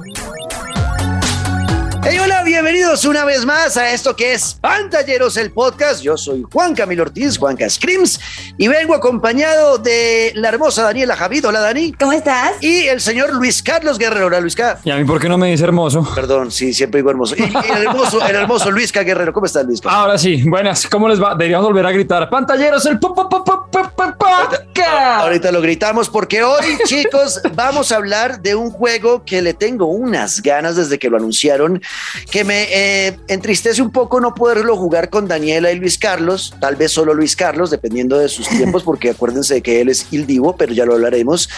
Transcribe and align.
Thank 0.00 0.18
you. 0.18 0.77
Bienvenidos 2.88 3.04
una 3.04 3.24
vez 3.26 3.44
más 3.44 3.76
a 3.76 3.92
esto 3.92 4.16
que 4.16 4.32
es 4.32 4.54
Pantalleros 4.54 5.36
el 5.36 5.52
podcast. 5.52 6.00
Yo 6.00 6.16
soy 6.16 6.42
Juan 6.50 6.74
Camilo 6.74 7.02
Ortiz, 7.02 7.36
Juanca 7.36 7.68
Screams, 7.68 8.18
y 8.56 8.66
vengo 8.66 8.94
acompañado 8.94 9.76
de 9.76 10.32
la 10.34 10.48
hermosa 10.48 10.84
Daniela 10.84 11.14
Javid. 11.14 11.46
Hola, 11.46 11.60
Dani. 11.60 11.92
¿Cómo 11.92 12.12
estás? 12.12 12.52
Y 12.62 12.86
el 12.86 13.02
señor 13.02 13.34
Luis 13.34 13.62
Carlos 13.62 13.98
Guerrero. 13.98 14.28
Hola, 14.28 14.40
Luis 14.40 14.56
K. 14.56 14.80
¿Y 14.84 14.90
a 14.90 14.96
mí 14.96 15.04
por 15.04 15.20
qué 15.20 15.28
no 15.28 15.36
me 15.36 15.50
dice 15.50 15.64
hermoso? 15.64 16.08
Perdón, 16.14 16.50
sí, 16.50 16.72
siempre 16.72 17.00
digo 17.00 17.10
hermoso. 17.10 17.34
Y, 17.36 17.42
y 17.42 17.72
el 17.76 17.82
hermoso, 17.88 18.26
el 18.26 18.36
hermoso 18.36 18.70
Luis 18.70 18.90
K. 18.90 19.02
Guerrero. 19.02 19.34
¿Cómo 19.34 19.44
estás, 19.44 19.66
Luis 19.66 19.82
K? 19.82 19.90
Ahora 19.90 20.16
sí, 20.16 20.42
buenas, 20.48 20.86
¿cómo 20.86 21.08
les 21.08 21.22
va? 21.22 21.34
Deberíamos 21.34 21.66
volver 21.66 21.84
a 21.84 21.92
gritar. 21.92 22.30
Pantalleros, 22.30 22.86
el 22.86 22.98
podcast. 22.98 23.58
Ahorita 25.18 25.52
lo 25.52 25.60
gritamos 25.60 26.08
porque 26.08 26.42
hoy, 26.42 26.64
chicos, 26.86 27.40
vamos 27.54 27.92
a 27.92 27.96
hablar 27.96 28.40
de 28.40 28.54
un 28.54 28.70
juego 28.70 29.24
que 29.24 29.42
le 29.42 29.52
tengo 29.54 29.86
unas 29.86 30.40
ganas 30.40 30.76
desde 30.76 30.98
que 30.98 31.10
lo 31.10 31.16
anunciaron, 31.16 31.82
que 32.30 32.44
me 32.44 32.77
eh, 32.80 33.18
entristece 33.26 33.82
un 33.82 33.90
poco 33.90 34.20
no 34.20 34.36
poderlo 34.36 34.76
jugar 34.76 35.10
con 35.10 35.26
Daniela 35.26 35.72
y 35.72 35.80
Luis 35.80 35.98
Carlos, 35.98 36.54
tal 36.60 36.76
vez 36.76 36.92
solo 36.92 37.12
Luis 37.12 37.34
Carlos, 37.34 37.70
dependiendo 37.70 38.16
de 38.18 38.28
sus 38.28 38.48
tiempos, 38.56 38.84
porque 38.84 39.10
acuérdense 39.10 39.54
de 39.54 39.62
que 39.62 39.80
él 39.80 39.88
es 39.88 40.06
il 40.12 40.26
divo, 40.26 40.56
pero 40.56 40.72
ya 40.72 40.84
lo 40.84 40.94
hablaremos. 40.94 41.48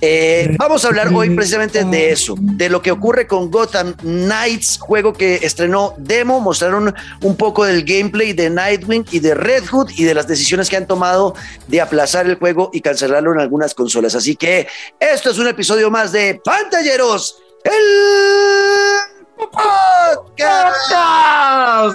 Eh, 0.00 0.54
vamos 0.56 0.84
a 0.84 0.88
hablar 0.88 1.12
hoy 1.12 1.30
precisamente 1.30 1.82
de 1.82 2.12
eso, 2.12 2.36
de 2.38 2.68
lo 2.68 2.80
que 2.80 2.92
ocurre 2.92 3.26
con 3.26 3.50
Gotham 3.50 3.94
Knights, 4.02 4.78
juego 4.78 5.12
que 5.12 5.40
estrenó 5.42 5.94
demo, 5.98 6.38
mostraron 6.40 6.94
un 7.22 7.36
poco 7.36 7.64
del 7.64 7.82
gameplay 7.82 8.32
de 8.32 8.48
Nightwing 8.48 9.04
y 9.10 9.18
de 9.18 9.34
Red 9.34 9.64
Hood 9.70 9.90
y 9.96 10.04
de 10.04 10.14
las 10.14 10.28
decisiones 10.28 10.70
que 10.70 10.76
han 10.76 10.86
tomado 10.86 11.34
de 11.66 11.80
aplazar 11.80 12.26
el 12.26 12.36
juego 12.36 12.70
y 12.72 12.82
cancelarlo 12.82 13.32
en 13.32 13.40
algunas 13.40 13.74
consolas. 13.74 14.14
Así 14.14 14.36
que 14.36 14.68
esto 15.00 15.30
es 15.30 15.38
un 15.38 15.48
episodio 15.48 15.90
más 15.90 16.12
de 16.12 16.40
Pantalleros, 16.44 17.42
el 17.64 19.07
podcast. 19.46 20.92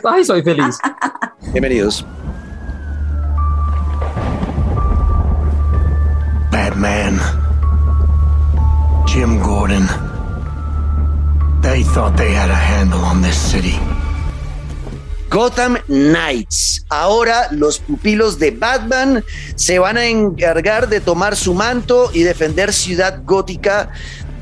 Ay, 0.05 0.23
soy 0.25 0.41
feliz. 0.43 0.79
Bienvenidos. 1.53 2.05
Batman, 6.51 7.19
Jim 9.05 9.39
Gordon. 9.41 9.87
They 11.61 11.83
thought 11.83 12.17
they 12.17 12.31
had 12.33 12.49
a 12.49 12.55
handle 12.55 12.99
on 13.05 13.21
this 13.21 13.37
city. 13.37 13.79
Gotham 15.29 15.77
Knights. 15.87 16.85
Ahora 16.89 17.47
los 17.49 17.79
pupilos 17.79 18.37
de 18.37 18.51
Batman 18.51 19.23
se 19.55 19.79
van 19.79 19.97
a 19.97 20.05
encargar 20.05 20.87
de 20.89 20.99
tomar 20.99 21.35
su 21.35 21.55
manto 21.55 22.11
y 22.13 22.21
defender 22.21 22.71
Ciudad 22.71 23.23
Gótica 23.25 23.89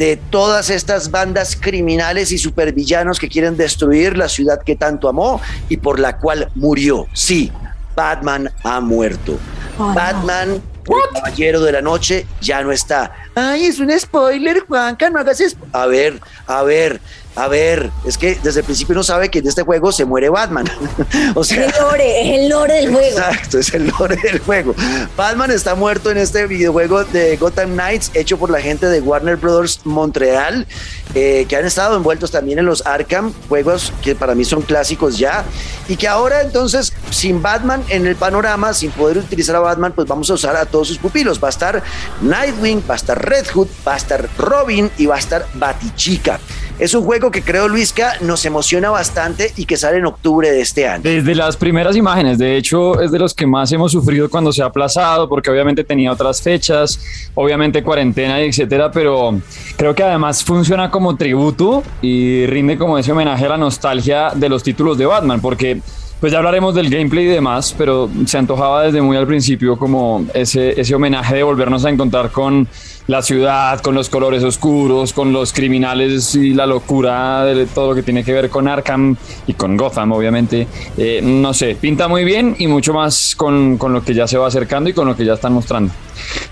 de 0.01 0.17
todas 0.17 0.71
estas 0.71 1.11
bandas 1.11 1.55
criminales 1.55 2.31
y 2.31 2.39
supervillanos 2.39 3.19
que 3.19 3.29
quieren 3.29 3.55
destruir 3.55 4.17
la 4.17 4.27
ciudad 4.27 4.59
que 4.63 4.75
tanto 4.75 5.07
amó 5.07 5.39
y 5.69 5.77
por 5.77 5.99
la 5.99 6.17
cual 6.17 6.49
murió. 6.55 7.05
Sí, 7.13 7.51
Batman 7.95 8.49
ha 8.63 8.79
muerto. 8.79 9.37
Oh, 9.77 9.89
no. 9.89 9.93
Batman, 9.93 10.49
el 10.53 11.13
caballero 11.13 11.61
de 11.61 11.73
la 11.73 11.83
noche, 11.83 12.25
ya 12.41 12.63
no 12.63 12.71
está. 12.71 13.13
Ay, 13.35 13.65
es 13.65 13.79
un 13.79 13.97
spoiler, 13.97 14.65
Juanca, 14.67 15.09
no 15.09 15.19
hagas 15.19 15.39
eso. 15.39 15.55
A 15.71 15.85
ver, 15.85 16.19
a 16.47 16.63
ver, 16.63 16.99
a 17.35 17.47
ver, 17.47 17.89
es 18.05 18.17
que 18.17 18.37
desde 18.43 18.59
el 18.59 18.65
principio 18.65 18.91
uno 18.93 19.03
sabe 19.03 19.29
que 19.29 19.39
en 19.39 19.47
este 19.47 19.63
juego 19.63 19.93
se 19.93 20.03
muere 20.03 20.27
Batman. 20.29 20.65
o 21.35 21.41
Es 21.41 21.47
sea, 21.47 21.65
el 21.65 21.71
lore, 21.79 22.21
es 22.21 22.39
el 22.39 22.49
lore 22.49 22.73
del 22.73 22.91
juego. 22.91 23.07
Exacto, 23.07 23.59
es 23.59 23.73
el 23.73 23.87
lore 23.87 24.17
del 24.17 24.39
juego. 24.39 24.75
Batman 25.15 25.49
está 25.51 25.75
muerto 25.75 26.11
en 26.11 26.17
este 26.17 26.45
videojuego 26.45 27.05
de 27.05 27.37
Gotham 27.37 27.71
Knights 27.71 28.11
hecho 28.15 28.37
por 28.37 28.49
la 28.49 28.59
gente 28.59 28.87
de 28.87 28.99
Warner 28.99 29.37
Brothers 29.37 29.79
Montreal, 29.85 30.67
eh, 31.15 31.45
que 31.47 31.55
han 31.55 31.65
estado 31.65 31.95
envueltos 31.95 32.31
también 32.31 32.59
en 32.59 32.65
los 32.65 32.85
Arkham, 32.85 33.33
juegos 33.47 33.93
que 34.01 34.13
para 34.13 34.35
mí 34.35 34.43
son 34.43 34.61
clásicos 34.61 35.17
ya, 35.17 35.45
y 35.87 35.95
que 35.95 36.09
ahora 36.09 36.41
entonces 36.41 36.91
sin 37.11 37.41
Batman 37.41 37.81
en 37.87 38.07
el 38.07 38.17
panorama, 38.17 38.73
sin 38.73 38.91
poder 38.91 39.19
utilizar 39.19 39.55
a 39.55 39.59
Batman, 39.59 39.93
pues 39.95 40.05
vamos 40.05 40.29
a 40.29 40.33
usar 40.33 40.57
a 40.57 40.65
todos 40.65 40.89
sus 40.89 40.97
pupilos. 40.97 41.41
Va 41.41 41.47
a 41.47 41.51
estar 41.51 41.81
Nightwing, 42.21 42.83
va 42.89 42.95
a 42.95 42.97
estar 42.97 43.20
Red 43.21 43.47
Hood, 43.53 43.67
va 43.87 43.93
a 43.93 43.97
estar 43.97 44.27
Robin 44.37 44.89
y 44.97 45.05
va 45.05 45.15
a 45.15 45.19
estar 45.19 45.45
Batichica. 45.55 46.39
Es 46.79 46.95
un 46.95 47.03
juego 47.03 47.29
que 47.29 47.43
creo, 47.43 47.67
Luisca, 47.67 48.13
nos 48.21 48.43
emociona 48.43 48.89
bastante 48.89 49.53
y 49.55 49.65
que 49.65 49.77
sale 49.77 49.97
en 49.97 50.05
octubre 50.07 50.49
de 50.49 50.61
este 50.61 50.87
año. 50.87 51.03
Desde 51.03 51.35
las 51.35 51.55
primeras 51.55 51.95
imágenes, 51.95 52.39
de 52.39 52.57
hecho, 52.57 52.99
es 52.99 53.11
de 53.11 53.19
los 53.19 53.35
que 53.35 53.45
más 53.45 53.71
hemos 53.71 53.91
sufrido 53.91 54.29
cuando 54.29 54.51
se 54.51 54.63
ha 54.63 54.65
aplazado, 54.65 55.29
porque 55.29 55.51
obviamente 55.51 55.83
tenía 55.83 56.11
otras 56.11 56.41
fechas, 56.41 56.99
obviamente 57.35 57.83
cuarentena 57.83 58.41
y 58.41 58.49
etcétera, 58.49 58.91
pero 58.91 59.39
creo 59.77 59.93
que 59.93 60.01
además 60.01 60.43
funciona 60.43 60.89
como 60.89 61.15
tributo 61.15 61.83
y 62.01 62.47
rinde 62.47 62.77
como 62.77 62.97
ese 62.97 63.11
homenaje 63.11 63.45
a 63.45 63.49
la 63.49 63.57
nostalgia 63.57 64.31
de 64.33 64.49
los 64.49 64.63
títulos 64.63 64.97
de 64.97 65.05
Batman, 65.05 65.39
porque 65.39 65.81
pues 66.21 66.31
ya 66.31 66.37
hablaremos 66.37 66.75
del 66.75 66.89
gameplay 66.89 67.25
y 67.25 67.29
demás, 67.29 67.73
pero 67.75 68.07
se 68.25 68.37
antojaba 68.37 68.83
desde 68.83 69.01
muy 69.01 69.17
al 69.17 69.25
principio 69.25 69.75
como 69.75 70.23
ese, 70.35 70.79
ese 70.79 70.93
homenaje 70.93 71.35
de 71.35 71.41
volvernos 71.41 71.83
a 71.83 71.89
encontrar 71.89 72.29
con 72.29 72.67
la 73.11 73.21
ciudad, 73.21 73.81
con 73.81 73.93
los 73.93 74.07
colores 74.07 74.41
oscuros, 74.41 75.11
con 75.11 75.33
los 75.33 75.51
criminales 75.51 76.33
y 76.33 76.53
la 76.53 76.65
locura 76.65 77.43
de 77.43 77.65
todo 77.65 77.89
lo 77.89 77.95
que 77.95 78.03
tiene 78.03 78.23
que 78.23 78.31
ver 78.31 78.49
con 78.49 78.69
Arkham 78.69 79.17
y 79.47 79.53
con 79.53 79.75
Gotham, 79.75 80.13
obviamente. 80.13 80.65
Eh, 80.97 81.19
no 81.21 81.53
sé, 81.53 81.75
pinta 81.75 82.07
muy 82.07 82.23
bien 82.23 82.55
y 82.57 82.67
mucho 82.67 82.93
más 82.93 83.35
con, 83.35 83.77
con, 83.77 83.91
lo 83.91 84.01
que 84.01 84.13
ya 84.13 84.29
se 84.29 84.37
va 84.37 84.47
acercando 84.47 84.89
y 84.89 84.93
con 84.93 85.09
lo 85.09 85.17
que 85.17 85.25
ya 85.25 85.33
están 85.33 85.51
mostrando. 85.51 85.93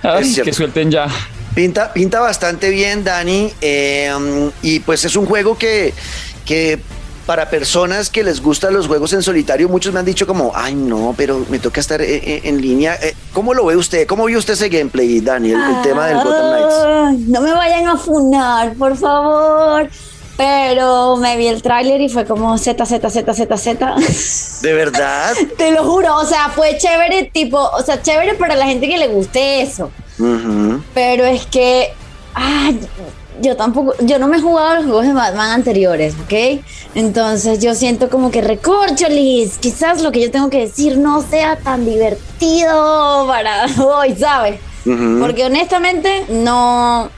Ay, 0.04 0.36
que 0.44 0.52
suelten 0.52 0.92
ya. 0.92 1.08
Pinta, 1.56 1.94
pinta 1.94 2.20
bastante 2.20 2.70
bien, 2.72 3.06
Dani, 3.06 3.54
eh, 3.62 4.12
y 4.62 4.82
pues 4.82 5.06
es 5.06 5.16
un 5.16 5.26
juego 5.26 5.58
que, 5.58 5.94
que 6.46 6.78
para 7.30 7.48
personas 7.48 8.10
que 8.10 8.24
les 8.24 8.42
gustan 8.42 8.74
los 8.74 8.88
juegos 8.88 9.14
en 9.14 9.22
solitario, 9.22 9.70
muchos 9.70 9.94
me 9.94 10.00
han 10.00 10.06
dicho 10.06 10.26
como, 10.26 10.52
ay 10.56 10.74
no, 10.74 11.14
pero 11.16 11.46
me 11.52 11.60
toca 11.60 11.80
estar 11.80 12.02
en, 12.02 12.42
en 12.44 12.60
línea. 12.60 12.96
Eh, 12.96 13.14
¿Cómo 13.34 13.54
lo 13.54 13.68
ve 13.68 13.76
usted? 13.76 14.08
¿Cómo 14.08 14.26
vio 14.26 14.40
usted 14.40 14.54
ese 14.54 14.68
gameplay, 14.68 15.22
Dani, 15.22 15.52
el, 15.52 15.62
el 15.62 15.82
tema 15.84 16.08
del 16.08 16.18
Gotham 16.18 16.50
Knights? 16.50 17.28
No 17.28 17.42
me 17.42 17.54
vayan 17.54 17.88
a 17.88 17.98
funar, 17.98 18.74
por 18.74 18.98
favor. 18.98 19.88
Pero 20.38 21.18
me 21.18 21.38
vi 21.38 21.46
el 21.46 21.62
tráiler 21.62 22.02
y 22.02 22.10
fue 22.10 22.26
como 22.26 22.58
Z, 22.58 22.84
Z, 22.84 23.08
Z, 23.12 23.32
Z, 23.32 23.58
Z. 23.58 23.96
¿De 24.64 24.74
verdad? 24.74 25.36
Te 25.60 25.72
lo 25.72 25.84
juro, 25.84 26.16
o 26.16 26.26
sea, 26.26 26.50
fue 26.50 26.80
chévere, 26.80 27.30
tipo, 27.32 27.60
o 27.60 27.84
sea, 27.84 28.02
chévere 28.02 28.34
para 28.34 28.56
la 28.56 28.66
gente 28.66 28.88
que 28.90 28.98
le 28.98 29.08
guste 29.08 29.62
eso. 29.62 29.92
Uh 30.18 30.24
-huh. 30.24 30.82
Pero 30.96 31.26
es 31.26 31.46
que, 31.46 31.94
ay, 32.34 32.80
yo 33.42 33.56
tampoco, 33.56 33.94
yo 34.02 34.20
no 34.20 34.28
me 34.28 34.38
he 34.38 34.42
jugado 34.42 34.76
los 34.76 34.86
juegos 34.86 35.06
de 35.08 35.14
Batman 35.14 35.52
anteriores, 35.52 36.16
¿ok? 36.24 36.64
Entonces 36.96 37.60
yo 37.60 37.76
siento 37.76 38.10
como 38.10 38.32
que 38.32 38.42
recorcholis, 38.42 39.58
quizás 39.58 40.02
lo 40.02 40.12
que 40.12 40.22
yo 40.22 40.32
tengo 40.32 40.50
que 40.50 40.60
decir 40.60 40.98
no 40.98 41.22
sea 41.22 41.56
tan 41.58 41.86
divertido 41.86 43.26
para 43.28 43.66
hoy, 43.84 44.16
¿sabes? 44.16 44.60
Uh 44.86 44.90
-huh. 44.90 45.20
Porque 45.20 45.46
honestamente 45.46 46.26
no, 46.30 47.10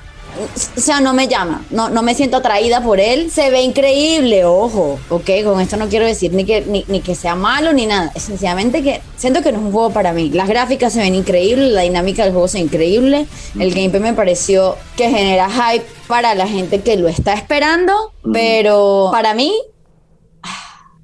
o 0.78 0.80
sea, 0.80 1.00
no 1.02 1.14
me 1.14 1.28
llama, 1.28 1.64
no, 1.70 1.90
no 1.90 2.02
me 2.02 2.16
siento 2.16 2.38
atraída 2.38 2.82
por 2.82 3.00
él. 3.00 3.32
Se 3.32 3.50
ve 3.50 3.62
increíble, 3.62 4.46
ojo, 4.46 5.00
ok, 5.10 5.30
con 5.44 5.62
esto 5.62 5.78
no 5.78 5.88
quiero 5.90 6.06
decir 6.06 6.34
ni 6.34 6.46
que, 6.46 6.62
ni, 6.62 6.86
ni 6.88 7.02
que 7.02 7.16
sea 7.16 7.36
malo 7.36 7.74
ni 7.74 7.86
nada. 7.86 8.12
Es 8.16 8.24
sencillamente 8.24 8.82
que 8.82 9.02
siento 9.18 9.42
que 9.42 9.52
no 9.52 9.60
es 9.60 9.66
un 9.66 9.72
juego 9.72 9.92
para 9.92 10.14
mí. 10.14 10.30
Las 10.30 10.48
gráficas 10.48 10.94
se 10.94 11.00
ven 11.00 11.16
increíbles, 11.16 11.72
la 11.72 11.82
dinámica 11.82 12.24
del 12.24 12.32
juego 12.32 12.46
es 12.46 12.56
increíble. 12.56 13.28
El 13.60 13.74
gameplay 13.74 14.02
me 14.02 14.14
pareció 14.14 14.78
que 14.96 15.10
genera 15.10 15.50
hype 15.50 15.86
para 16.08 16.36
la 16.36 16.48
gente 16.48 16.82
que 16.82 16.98
lo 16.98 17.08
está 17.08 17.34
esperando, 17.34 18.12
pero 18.32 19.10
para 19.12 19.34
mí 19.34 19.54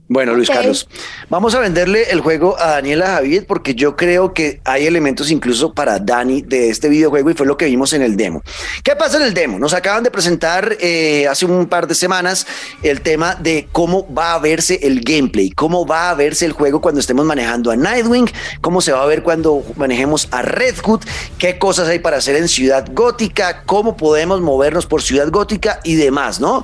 bueno, 0.09 0.33
Luis 0.33 0.49
okay. 0.49 0.61
Carlos, 0.61 0.87
vamos 1.29 1.53
a 1.53 1.59
venderle 1.59 2.11
el 2.11 2.21
juego 2.21 2.57
a 2.59 2.67
Daniela 2.71 3.07
Javier 3.07 3.45
porque 3.45 3.75
yo 3.75 3.97
creo 3.97 4.33
que 4.33 4.61
hay 4.63 4.87
elementos 4.87 5.31
incluso 5.31 5.73
para 5.73 5.99
Dani 5.99 6.41
de 6.43 6.69
este 6.69 6.87
videojuego 6.87 7.29
y 7.29 7.33
fue 7.33 7.45
lo 7.45 7.57
que 7.57 7.65
vimos 7.65 7.91
en 7.91 8.01
el 8.01 8.15
demo. 8.15 8.41
¿Qué 8.83 8.95
pasa 8.95 9.17
en 9.17 9.23
el 9.23 9.33
demo? 9.33 9.59
Nos 9.59 9.73
acaban 9.73 10.03
de 10.03 10.11
presentar 10.11 10.77
eh, 10.79 11.27
hace 11.27 11.45
un 11.45 11.65
par 11.67 11.87
de 11.87 11.95
semanas 11.95 12.47
el 12.83 13.01
tema 13.01 13.35
de 13.35 13.67
cómo 13.73 14.07
va 14.13 14.35
a 14.35 14.39
verse 14.39 14.79
el 14.81 15.01
gameplay, 15.01 15.49
cómo 15.51 15.85
va 15.85 16.09
a 16.09 16.15
verse 16.15 16.45
el 16.45 16.53
juego 16.53 16.79
cuando 16.79 17.01
estemos 17.01 17.25
manejando 17.25 17.69
a 17.71 17.75
Nightwing, 17.75 18.29
cómo 18.61 18.79
se 18.79 18.93
va 18.93 19.03
a 19.03 19.07
ver 19.07 19.23
cuando 19.23 19.63
manejemos 19.75 20.29
a 20.31 20.41
Red 20.41 20.75
Hood, 20.83 21.01
qué 21.37 21.59
cosas 21.59 21.89
hay 21.89 21.99
para 21.99 22.17
hacer 22.17 22.37
en 22.37 22.47
Ciudad 22.47 22.87
Gótica, 22.93 23.63
cómo 23.65 23.97
podemos 23.97 24.39
movernos 24.39 24.85
por 24.85 25.01
Ciudad 25.01 25.29
Gótica 25.29 25.81
y 25.83 25.95
demás, 25.95 26.39
¿no? 26.39 26.63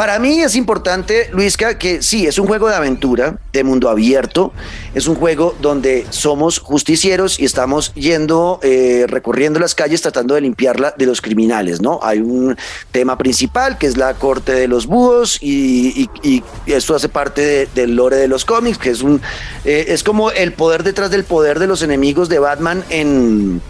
Para 0.00 0.18
mí 0.18 0.40
es 0.40 0.56
importante, 0.56 1.28
Luisca, 1.30 1.76
que 1.76 2.00
sí, 2.00 2.26
es 2.26 2.38
un 2.38 2.46
juego 2.46 2.70
de 2.70 2.74
aventura, 2.74 3.38
de 3.52 3.64
mundo 3.64 3.90
abierto, 3.90 4.50
es 4.94 5.06
un 5.06 5.14
juego 5.14 5.54
donde 5.60 6.06
somos 6.08 6.58
justicieros 6.58 7.38
y 7.38 7.44
estamos 7.44 7.92
yendo, 7.92 8.60
eh, 8.62 9.04
recorriendo 9.06 9.60
las 9.60 9.74
calles 9.74 10.00
tratando 10.00 10.34
de 10.36 10.40
limpiarla 10.40 10.94
de 10.96 11.04
los 11.04 11.20
criminales, 11.20 11.82
¿no? 11.82 12.00
Hay 12.02 12.20
un 12.20 12.56
tema 12.92 13.18
principal 13.18 13.76
que 13.76 13.88
es 13.88 13.98
la 13.98 14.14
corte 14.14 14.54
de 14.54 14.68
los 14.68 14.86
búhos 14.86 15.36
y, 15.42 16.08
y, 16.22 16.42
esto 16.64 16.94
hace 16.94 17.10
parte 17.10 17.42
de, 17.42 17.68
del 17.74 17.94
lore 17.94 18.16
de 18.16 18.26
los 18.26 18.46
cómics, 18.46 18.78
que 18.78 18.88
es 18.88 19.02
un, 19.02 19.20
eh, 19.66 19.84
es 19.88 20.02
como 20.02 20.30
el 20.30 20.54
poder 20.54 20.82
detrás 20.82 21.10
del 21.10 21.24
poder 21.24 21.58
de 21.58 21.66
los 21.66 21.82
enemigos 21.82 22.30
de 22.30 22.38
Batman 22.38 22.82
en 22.88 23.60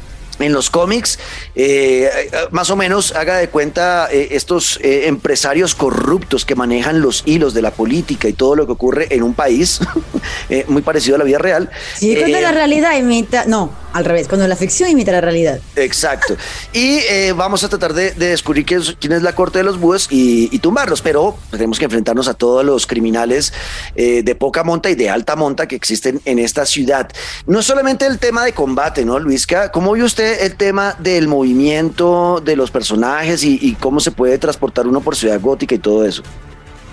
en 0.41 0.53
los 0.53 0.71
cómics, 0.71 1.19
eh, 1.55 2.31
más 2.51 2.71
o 2.71 2.77
menos 2.77 3.13
haga 3.15 3.37
de 3.37 3.49
cuenta 3.49 4.09
eh, 4.11 4.29
estos 4.33 4.79
eh, 4.83 5.07
empresarios 5.07 5.75
corruptos 5.75 6.45
que 6.45 6.55
manejan 6.55 7.01
los 7.01 7.23
hilos 7.27 7.55
de 7.55 7.63
la 7.63 7.71
política 7.71 8.29
y 8.29 8.33
todo 8.33 8.57
lo 8.57 8.67
que 8.67 8.73
ocurre 8.73 9.09
en 9.11 9.23
un 9.23 9.35
país, 9.35 9.81
muy 10.69 10.83
parecido 10.83 11.17
a 11.17 11.19
la 11.19 11.25
vida 11.25 11.39
real. 11.39 11.71
Sí, 11.97 12.17
cuando 12.17 12.41
la 12.41 12.53
realidad 12.53 12.97
imita, 12.97 13.45
no, 13.47 13.71
al 13.93 14.05
revés, 14.05 14.29
cuando 14.29 14.47
la 14.47 14.57
ficción 14.57 14.91
imita 14.91 15.13
la 15.13 15.21
realidad. 15.21 15.61
Exacto. 15.77 16.37
Y 16.73 17.01
vamos 17.37 17.65
a 17.65 17.69
tratar 17.69 17.93
de, 17.93 18.13
descubrir 18.13 18.65
quién 18.65 18.81
es, 18.81 18.97
es, 19.01 19.23
la 19.23 19.35
corte 19.35 19.59
de 19.59 19.65
los 19.65 19.79
búhos 19.79 20.09
y, 20.11 20.59
tumbarlos, 20.61 21.01
pero 21.01 21.39
tenemos 21.51 21.79
que 21.79 21.87
enfrentarnos 21.87 22.29
a 22.29 22.35
todos 22.35 22.65
los 22.65 22.87
criminales 22.87 23.53
de 23.95 24.35
poca 24.35 24.63
monta 24.63 24.91
y 24.91 24.95
de 24.95 25.09
alta 25.09 25.37
monta 25.37 25.67
que 25.67 25.77
existen 25.77 26.21
en 26.25 26.39
esta 26.39 26.67
ciudad. 26.67 27.09
No 27.47 27.63
solamente 27.63 28.07
el 28.07 28.19
tema 28.19 28.45
de 28.45 28.53
combate, 28.53 29.05
¿no, 29.05 29.19
Luisca? 29.19 29.73
¿Cómo 29.73 29.93
vio 29.93 30.05
usted 30.05 30.43
el 30.43 30.57
tema 30.57 30.97
del 30.99 31.29
movimiento 31.29 32.41
de 32.45 32.57
los 32.57 32.71
personajes 32.71 33.45
y, 33.45 33.77
cómo 33.81 34.01
se 34.01 34.11
puede 34.11 34.39
transportar 34.39 34.87
uno 34.87 35.01
por 35.01 35.17
Ciudad 35.17 35.41
Gótica 35.41 35.75
y 35.75 35.79
todo 35.79 36.05
eso. 36.05 36.23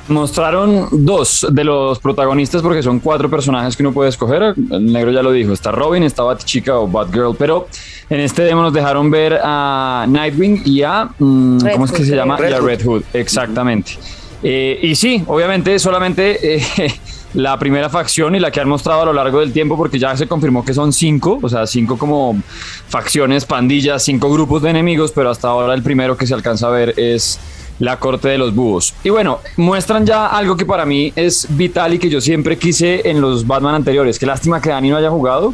Mostraron 0.09 0.87
dos 0.91 1.45
de 1.51 1.63
los 1.63 1.99
protagonistas 1.99 2.61
porque 2.61 2.81
son 2.81 2.99
cuatro 2.99 3.29
personajes 3.29 3.75
que 3.75 3.83
uno 3.83 3.91
puede 3.91 4.09
escoger. 4.09 4.55
El 4.71 4.91
negro 4.91 5.11
ya 5.11 5.21
lo 5.21 5.31
dijo, 5.31 5.51
está 5.51 5.71
Robin, 5.71 6.03
está 6.03 6.23
Batchica 6.23 6.77
o 6.77 6.87
Batgirl, 6.87 7.35
pero 7.37 7.67
en 8.09 8.21
este 8.21 8.43
demo 8.43 8.61
nos 8.61 8.73
dejaron 8.73 9.11
ver 9.11 9.39
a 9.43 10.05
Nightwing 10.07 10.61
y 10.65 10.83
a, 10.83 11.09
mm, 11.19 11.59
¿cómo 11.73 11.85
es 11.85 11.91
que 11.91 12.05
se 12.05 12.15
llama? 12.15 12.37
y 12.39 12.53
a 12.53 12.59
Red 12.59 12.85
Hood, 12.85 13.03
exactamente. 13.13 13.93
Eh, 14.43 14.79
y 14.81 14.95
sí, 14.95 15.23
obviamente 15.27 15.77
solamente 15.79 16.55
eh, 16.55 16.63
la 17.33 17.57
primera 17.59 17.89
facción 17.89 18.35
y 18.35 18.39
la 18.39 18.51
que 18.51 18.61
han 18.61 18.69
mostrado 18.69 19.01
a 19.01 19.05
lo 19.05 19.13
largo 19.13 19.39
del 19.39 19.51
tiempo, 19.51 19.75
porque 19.75 19.99
ya 19.99 20.15
se 20.15 20.27
confirmó 20.27 20.63
que 20.63 20.73
son 20.73 20.93
cinco, 20.93 21.39
o 21.41 21.49
sea, 21.49 21.67
cinco 21.67 21.97
como 21.97 22.41
facciones, 22.87 23.45
pandillas, 23.45 24.03
cinco 24.03 24.31
grupos 24.31 24.61
de 24.61 24.69
enemigos, 24.69 25.11
pero 25.11 25.29
hasta 25.29 25.49
ahora 25.49 25.73
el 25.73 25.83
primero 25.83 26.15
que 26.15 26.25
se 26.25 26.33
alcanza 26.33 26.67
a 26.67 26.71
ver 26.71 26.93
es 26.97 27.39
la 27.79 27.97
corte 27.99 28.29
de 28.29 28.37
los 28.37 28.53
búhos. 28.53 28.93
Y 29.03 29.09
bueno, 29.09 29.39
muestran 29.57 30.05
ya 30.05 30.27
algo 30.27 30.55
que 30.57 30.65
para 30.65 30.85
mí 30.85 31.11
es 31.15 31.47
vital 31.49 31.93
y 31.93 31.99
que 31.99 32.09
yo 32.09 32.21
siempre 32.21 32.57
quise 32.57 33.09
en 33.09 33.21
los 33.21 33.45
Batman 33.45 33.75
anteriores. 33.75 34.19
Qué 34.19 34.25
lástima 34.25 34.61
que 34.61 34.69
Dani 34.69 34.89
no 34.89 34.97
haya 34.97 35.09
jugado, 35.09 35.53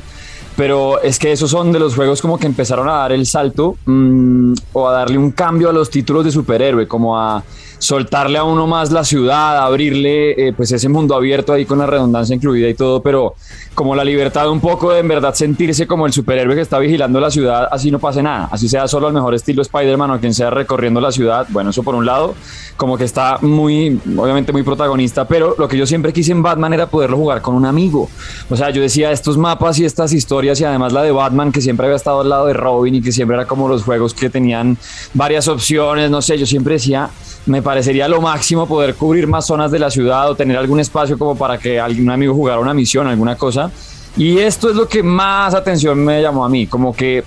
pero 0.55 1.01
es 1.01 1.19
que 1.19 1.31
esos 1.31 1.49
son 1.49 1.71
de 1.71 1.79
los 1.79 1.95
juegos 1.95 2.21
como 2.21 2.37
que 2.37 2.45
empezaron 2.45 2.87
a 2.87 2.93
dar 2.93 3.11
el 3.11 3.25
salto 3.25 3.75
mm, 3.85 4.53
o 4.73 4.87
a 4.87 4.93
darle 4.93 5.17
un 5.17 5.31
cambio 5.31 5.69
a 5.69 5.73
los 5.73 5.89
títulos 5.89 6.25
de 6.25 6.31
superhéroe, 6.31 6.87
como 6.87 7.19
a 7.19 7.43
soltarle 7.83 8.37
a 8.37 8.45
uno 8.45 8.65
más 8.65 8.93
la 8.93 9.03
ciudad, 9.03 9.57
abrirle 9.57 10.47
eh, 10.47 10.53
pues 10.53 10.71
ese 10.71 10.87
mundo 10.87 11.15
abierto 11.15 11.51
ahí 11.51 11.65
con 11.65 11.79
la 11.79 11.85
redundancia 11.85 12.33
incluida 12.33 12.69
y 12.69 12.75
todo, 12.75 13.01
pero 13.01 13.35
como 13.75 13.93
la 13.93 14.05
libertad 14.05 14.49
un 14.49 14.61
poco 14.61 14.93
de 14.93 15.01
en 15.01 15.07
verdad 15.09 15.33
sentirse 15.33 15.85
como 15.85 16.05
el 16.05 16.13
superhéroe 16.13 16.55
que 16.55 16.61
está 16.61 16.79
vigilando 16.79 17.19
la 17.19 17.29
ciudad, 17.29 17.67
así 17.69 17.91
no 17.91 17.99
pase 17.99 18.23
nada, 18.23 18.47
así 18.53 18.69
sea 18.69 18.87
solo 18.87 19.07
al 19.07 19.13
mejor 19.13 19.35
estilo 19.35 19.61
Spider-Man 19.61 20.11
o 20.11 20.19
quien 20.21 20.33
sea 20.33 20.49
recorriendo 20.49 21.01
la 21.01 21.11
ciudad, 21.11 21.45
bueno, 21.49 21.71
eso 21.71 21.83
por 21.83 21.93
un 21.93 22.05
lado, 22.05 22.35
como 22.77 22.97
que 22.97 23.03
está 23.03 23.39
muy, 23.41 23.99
obviamente 24.17 24.53
muy 24.53 24.63
protagonista, 24.63 25.27
pero 25.27 25.53
lo 25.57 25.67
que 25.67 25.77
yo 25.77 25.85
siempre 25.85 26.13
quise 26.13 26.31
en 26.31 26.41
Batman 26.41 26.71
era 26.71 26.87
poderlo 26.87 27.17
jugar 27.17 27.41
con 27.41 27.53
un 27.53 27.65
amigo, 27.65 28.09
o 28.49 28.55
sea, 28.55 28.69
yo 28.69 28.81
decía 28.81 29.11
estos 29.11 29.37
mapas 29.37 29.77
y 29.79 29.83
estas 29.83 30.13
historias 30.13 30.61
y 30.61 30.63
además 30.63 30.93
la 30.93 31.03
de 31.03 31.11
Batman 31.11 31.51
que 31.51 31.59
siempre 31.59 31.87
había 31.87 31.97
estado 31.97 32.21
al 32.21 32.29
lado 32.29 32.45
de 32.45 32.53
Robin 32.53 32.95
y 32.95 33.01
que 33.01 33.11
siempre 33.11 33.35
era 33.35 33.45
como 33.45 33.67
los 33.67 33.83
juegos 33.83 34.13
que 34.13 34.29
tenían 34.29 34.77
varias 35.13 35.49
opciones, 35.49 36.09
no 36.09 36.21
sé, 36.21 36.37
yo 36.37 36.45
siempre 36.45 36.75
decía, 36.75 37.09
me 37.45 37.61
parecería 37.61 38.07
lo 38.07 38.21
máximo 38.21 38.67
poder 38.67 38.95
cubrir 38.95 39.27
más 39.27 39.45
zonas 39.45 39.71
de 39.71 39.79
la 39.79 39.89
ciudad 39.89 40.29
o 40.29 40.35
tener 40.35 40.57
algún 40.57 40.79
espacio 40.79 41.17
como 41.17 41.35
para 41.35 41.57
que 41.57 41.79
algún 41.79 42.09
amigo 42.09 42.33
jugara 42.33 42.59
una 42.59 42.73
misión, 42.73 43.07
alguna 43.07 43.35
cosa. 43.35 43.71
Y 44.15 44.37
esto 44.37 44.69
es 44.69 44.75
lo 44.75 44.87
que 44.87 45.01
más 45.03 45.53
atención 45.53 46.03
me 46.03 46.21
llamó 46.21 46.45
a 46.45 46.49
mí, 46.49 46.67
como 46.67 46.95
que 46.95 47.23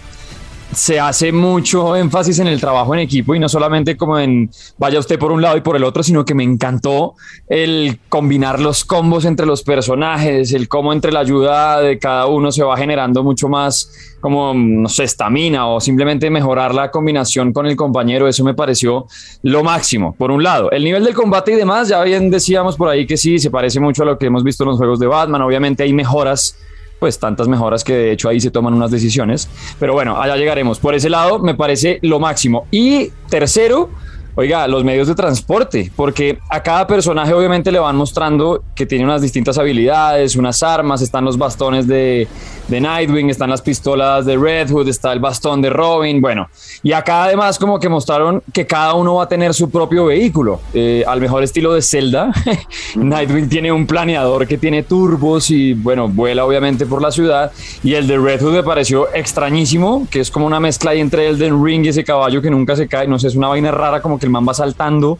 se 0.72 1.00
hace 1.00 1.32
mucho 1.32 1.96
énfasis 1.96 2.38
en 2.38 2.48
el 2.48 2.60
trabajo 2.60 2.94
en 2.94 3.00
equipo 3.00 3.34
y 3.34 3.38
no 3.38 3.48
solamente 3.48 3.96
como 3.96 4.18
en 4.18 4.50
vaya 4.78 4.98
usted 4.98 5.18
por 5.18 5.32
un 5.32 5.40
lado 5.40 5.56
y 5.56 5.60
por 5.60 5.76
el 5.76 5.84
otro, 5.84 6.02
sino 6.02 6.24
que 6.24 6.34
me 6.34 6.44
encantó 6.44 7.14
el 7.48 7.98
combinar 8.08 8.60
los 8.60 8.84
combos 8.84 9.24
entre 9.24 9.46
los 9.46 9.62
personajes, 9.62 10.52
el 10.52 10.68
cómo 10.68 10.92
entre 10.92 11.12
la 11.12 11.20
ayuda 11.20 11.80
de 11.80 11.98
cada 11.98 12.26
uno 12.26 12.52
se 12.52 12.62
va 12.62 12.76
generando 12.76 13.22
mucho 13.22 13.48
más 13.48 13.90
como, 14.20 14.52
no 14.54 14.88
sé, 14.88 15.04
estamina 15.04 15.68
o 15.68 15.80
simplemente 15.80 16.30
mejorar 16.30 16.74
la 16.74 16.90
combinación 16.90 17.52
con 17.52 17.66
el 17.66 17.76
compañero. 17.76 18.26
Eso 18.26 18.42
me 18.42 18.54
pareció 18.54 19.06
lo 19.42 19.62
máximo, 19.62 20.14
por 20.16 20.30
un 20.30 20.42
lado. 20.42 20.70
El 20.72 20.82
nivel 20.82 21.04
del 21.04 21.14
combate 21.14 21.52
y 21.52 21.54
demás, 21.54 21.88
ya 21.88 22.02
bien 22.02 22.30
decíamos 22.30 22.76
por 22.76 22.88
ahí 22.88 23.06
que 23.06 23.16
sí, 23.16 23.38
se 23.38 23.50
parece 23.50 23.78
mucho 23.78 24.02
a 24.02 24.06
lo 24.06 24.18
que 24.18 24.26
hemos 24.26 24.42
visto 24.42 24.64
en 24.64 24.70
los 24.70 24.78
juegos 24.78 24.98
de 24.98 25.06
Batman. 25.06 25.42
Obviamente 25.42 25.84
hay 25.84 25.92
mejoras 25.92 26.56
pues 26.98 27.18
tantas 27.18 27.48
mejoras 27.48 27.84
que 27.84 27.92
de 27.92 28.12
hecho 28.12 28.28
ahí 28.28 28.40
se 28.40 28.50
toman 28.50 28.74
unas 28.74 28.90
decisiones. 28.90 29.48
Pero 29.78 29.92
bueno, 29.92 30.20
allá 30.20 30.36
llegaremos. 30.36 30.78
Por 30.78 30.94
ese 30.94 31.10
lado 31.10 31.38
me 31.38 31.54
parece 31.54 31.98
lo 32.02 32.20
máximo. 32.20 32.66
Y 32.70 33.10
tercero, 33.28 33.90
Oiga, 34.38 34.68
los 34.68 34.84
medios 34.84 35.08
de 35.08 35.14
transporte, 35.14 35.90
porque 35.96 36.38
a 36.50 36.62
cada 36.62 36.86
personaje 36.86 37.32
obviamente 37.32 37.72
le 37.72 37.78
van 37.78 37.96
mostrando 37.96 38.62
que 38.74 38.84
tiene 38.84 39.02
unas 39.06 39.22
distintas 39.22 39.56
habilidades, 39.56 40.36
unas 40.36 40.62
armas, 40.62 41.00
están 41.00 41.24
los 41.24 41.38
bastones 41.38 41.86
de, 41.86 42.28
de 42.68 42.80
Nightwing, 42.82 43.30
están 43.30 43.48
las 43.48 43.62
pistolas 43.62 44.26
de 44.26 44.36
Red 44.36 44.70
Hood, 44.70 44.88
está 44.88 45.14
el 45.14 45.20
bastón 45.20 45.62
de 45.62 45.70
Robin, 45.70 46.20
bueno, 46.20 46.50
y 46.82 46.92
acá 46.92 47.24
además 47.24 47.58
como 47.58 47.80
que 47.80 47.88
mostraron 47.88 48.42
que 48.52 48.66
cada 48.66 48.92
uno 48.92 49.14
va 49.14 49.24
a 49.24 49.28
tener 49.28 49.54
su 49.54 49.70
propio 49.70 50.04
vehículo, 50.04 50.60
eh, 50.74 51.02
al 51.06 51.18
mejor 51.18 51.42
estilo 51.42 51.72
de 51.72 51.80
Zelda. 51.80 52.30
Nightwing 52.94 53.48
tiene 53.48 53.72
un 53.72 53.86
planeador 53.86 54.46
que 54.46 54.58
tiene 54.58 54.82
turbos 54.82 55.50
y 55.50 55.72
bueno, 55.72 56.08
vuela 56.08 56.44
obviamente 56.44 56.84
por 56.84 57.00
la 57.00 57.10
ciudad, 57.10 57.52
y 57.82 57.94
el 57.94 58.06
de 58.06 58.18
Red 58.18 58.42
Hood 58.42 58.52
me 58.52 58.62
pareció 58.62 59.08
extrañísimo, 59.14 60.06
que 60.10 60.20
es 60.20 60.30
como 60.30 60.44
una 60.44 60.60
mezcla 60.60 60.90
ahí 60.90 61.00
entre 61.00 61.26
el 61.26 61.38
de 61.38 61.48
Ring 61.48 61.86
y 61.86 61.88
ese 61.88 62.04
caballo 62.04 62.42
que 62.42 62.50
nunca 62.50 62.76
se 62.76 62.86
cae, 62.86 63.08
no 63.08 63.18
sé, 63.18 63.28
es 63.28 63.34
una 63.34 63.48
vaina 63.48 63.70
rara 63.70 64.02
como 64.02 64.18
que 64.18 64.25
el 64.26 64.30
man 64.30 64.46
va 64.46 64.54
saltando 64.54 65.18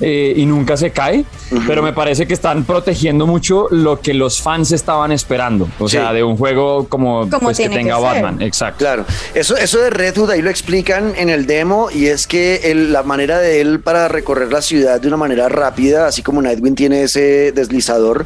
eh, 0.00 0.32
y 0.36 0.46
nunca 0.46 0.76
se 0.76 0.92
cae, 0.92 1.24
pero 1.66 1.82
me 1.82 1.92
parece 1.92 2.24
que 2.24 2.32
están 2.32 2.62
protegiendo 2.62 3.26
mucho 3.26 3.66
lo 3.72 4.00
que 4.00 4.14
los 4.14 4.40
fans 4.40 4.70
estaban 4.70 5.10
esperando, 5.10 5.68
o 5.80 5.88
sea, 5.88 6.12
de 6.12 6.22
un 6.22 6.36
juego 6.36 6.86
como, 6.88 7.28
pues, 7.28 7.58
que 7.58 7.68
tenga 7.68 7.98
Batman, 7.98 8.40
exacto. 8.40 8.78
Claro, 8.78 9.04
eso, 9.34 9.56
eso 9.56 9.80
de 9.80 9.90
Red 9.90 10.16
Hood 10.16 10.30
ahí 10.30 10.42
lo 10.42 10.50
explican 10.50 11.14
en 11.16 11.30
el 11.30 11.46
demo 11.46 11.88
y 11.92 12.06
es 12.06 12.28
que 12.28 12.72
la 12.76 13.02
manera 13.02 13.40
de 13.40 13.60
él 13.60 13.80
para 13.80 14.06
recorrer 14.06 14.52
la 14.52 14.62
ciudad 14.62 15.00
de 15.00 15.08
una 15.08 15.16
manera 15.16 15.48
rápida, 15.48 16.06
así 16.06 16.22
como 16.22 16.42
Nightwing 16.42 16.76
tiene 16.76 17.02
ese 17.02 17.50
deslizador 17.50 18.24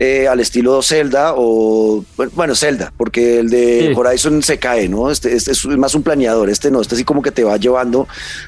eh, 0.00 0.28
al 0.28 0.38
estilo 0.38 0.80
Zelda 0.82 1.34
o, 1.36 2.04
bueno, 2.34 2.54
Zelda, 2.54 2.92
porque 2.96 3.40
el 3.40 3.50
de 3.50 3.92
Horizon 3.96 4.42
se 4.42 4.58
cae, 4.58 4.88
¿no? 4.88 5.10
Este, 5.10 5.34
este, 5.34 5.50
es 5.50 5.66
más 5.66 5.94
un 5.94 6.04
planeador, 6.04 6.50
este 6.50 6.70
no, 6.70 6.80
este 6.80 6.94
así 6.94 7.04
como 7.04 7.20
que 7.20 7.32
te 7.32 7.42
va 7.42 7.56
llevando 7.56 8.06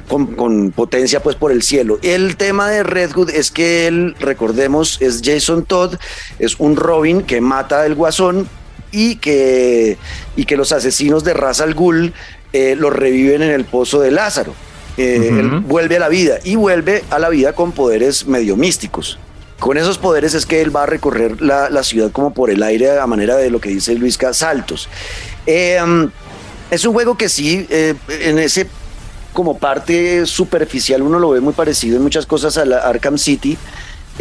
con, 0.09 0.35
con 0.37 0.71
potencia 0.71 1.21
pues 1.23 1.35
por 1.35 1.51
el 1.51 1.63
cielo. 1.63 1.99
El 2.03 2.37
tema 2.37 2.71
de 2.71 2.85
Red 2.85 3.13
Hood 3.13 3.31
es 3.31 3.51
que 3.51 3.89
él, 3.89 4.15
recordemos, 4.21 4.99
es 5.01 5.23
Jason 5.25 5.65
Todd, 5.65 5.97
es 6.39 6.55
un 6.61 6.77
Robin 6.77 7.23
que 7.23 7.41
mata 7.41 7.83
al 7.83 7.97
guasón 7.97 8.49
y 8.93 9.17
que, 9.17 9.99
y 10.37 10.45
que 10.45 10.57
los 10.57 10.73
asesinos 10.73 11.25
de 11.25 11.35
Ra's 11.35 11.61
al 11.61 11.75
Ghul 11.75 12.13
eh, 12.53 12.77
lo 12.77 12.91
reviven 12.91 13.43
en 13.43 13.51
el 13.51 13.65
pozo 13.65 14.01
de 14.01 14.11
Lázaro. 14.11 14.55
Eh, 14.97 15.31
él 15.31 15.61
vuelve 15.61 15.97
a 15.97 16.01
la 16.01 16.09
vida 16.09 16.39
y 16.45 16.57
vuelve 16.57 17.03
a 17.11 17.19
la 17.19 17.29
vida 17.29 17.55
con 17.55 17.73
poderes 17.73 18.27
medio 18.27 18.57
místicos. 18.57 19.19
Con 19.61 19.79
esos 19.79 19.99
poderes 19.99 20.35
es 20.35 20.47
que 20.47 20.61
él 20.61 20.75
va 20.75 20.83
a 20.83 20.87
recorrer 20.87 21.41
la, 21.41 21.83
ciudad 21.85 22.11
como 22.11 22.35
por 22.35 22.51
el 22.51 22.63
aire 22.63 22.99
a 22.99 23.07
manera 23.07 23.37
de 23.37 23.51
lo 23.51 23.61
que 23.61 23.69
dice 23.69 23.95
Luisca, 23.95 24.35
saltos. 24.35 24.89
Eh, 25.47 25.79
es 26.71 26.85
un 26.85 26.93
juego 26.93 27.17
que 27.17 27.29
sí, 27.29 27.67
en 27.71 28.39
ese 28.39 28.67
como 29.33 29.59
parte 29.59 30.27
superficial 30.27 31.03
uno 31.03 31.19
lo 31.19 31.31
ve 31.31 31.41
muy 31.41 31.53
parecido 31.53 31.97
en 31.97 32.03
muchas 32.03 32.27
cosas 32.27 32.57
a 32.59 32.65
la 32.65 32.79
Arkham 32.79 33.19
City, 33.19 33.57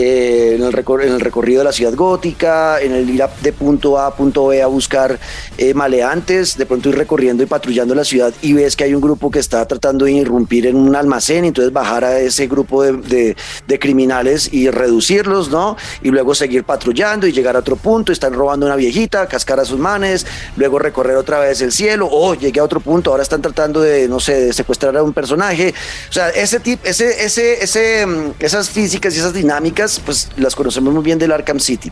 eh, 0.02 0.56
en, 0.56 0.64
el 0.64 0.74
en, 0.74 1.14
el 1.14 1.20
recorrido 1.20 1.60
de 1.60 1.66
la 1.66 1.74
ciudad 1.74 1.94
gótica, 1.94 2.80
en 2.80 2.94
el 2.94 3.10
ir 3.10 3.22
de 3.42 3.52
punto 3.52 4.00
A 4.00 4.08
a 4.08 4.16
punto 4.16 4.48
B 4.48 4.62
a 4.62 4.68
buscar 4.68 5.20
eh, 5.58 5.74
maleantes, 5.74 6.58
de 6.58 6.66
pronto 6.66 6.88
ir 6.88 6.96
recorriendo 6.96 7.44
y 7.44 7.48
patrullando 7.48 7.94
la 7.94 8.06
ciudad 8.06 8.34
y 8.42 8.54
ves 8.54 8.78
que 8.78 8.86
hay 8.86 8.94
un 8.94 9.02
grupo 9.02 9.30
que 9.30 9.40
está 9.40 9.68
tratando 9.68 10.06
de 10.06 10.14
irrumpir 10.14 10.68
en 10.68 10.78
un 10.78 10.96
almacén, 10.96 11.44
entonces 11.44 11.74
bajar 11.74 12.06
a 12.06 12.18
ese 12.18 12.48
grupo 12.48 12.82
de, 12.84 13.36
de, 13.68 13.80
criminales 13.80 14.54
y 14.54 14.70
reducirlos, 14.70 15.50
¿no? 15.50 15.76
Y 16.02 16.12
luego 16.12 16.34
seguir 16.34 16.64
patrullando 16.64 17.28
y 17.28 17.34
llegar 17.34 17.58
a 17.58 17.60
otro 17.60 17.76
punto, 17.76 18.14
están 18.14 18.34
robando 18.34 18.68
una 18.68 18.78
viejita, 18.78 19.28
cascar 19.28 19.60
a 19.60 19.66
sus 19.66 19.80
manes, 19.80 20.26
luego 20.56 20.80
recorrer 20.80 21.18
otra 21.18 21.40
vez 21.40 21.62
el 21.62 21.74
cielo, 21.74 22.06
o 22.06 22.30
oh, 22.30 22.36
llegué 22.36 22.62
a 22.62 22.64
otro 22.64 22.80
punto, 22.80 23.12
ahora 23.12 23.24
están 23.24 23.42
tratando 23.42 23.82
de, 23.82 24.08
no 24.08 24.22
sé, 24.22 24.40
de 24.46 24.54
secuestrar 24.54 24.96
a 24.96 25.04
un 25.04 25.12
personaje, 25.12 25.74
o 26.10 26.14
sea, 26.14 26.30
ese 26.30 26.62
tipo, 26.62 26.88
ese, 26.88 27.26
ese, 27.26 27.62
ese, 27.62 28.06
mm, 28.06 28.32
esas 28.40 28.70
físicas 28.70 29.14
y 29.14 29.20
esas 29.20 29.34
dinámicas 29.34 29.89
pues 30.06 30.30
las 30.38 30.56
conocemos 30.56 30.94
muy 30.94 31.04
bien 31.04 31.18
del 31.18 31.32
Arkham 31.32 31.60
City. 31.60 31.92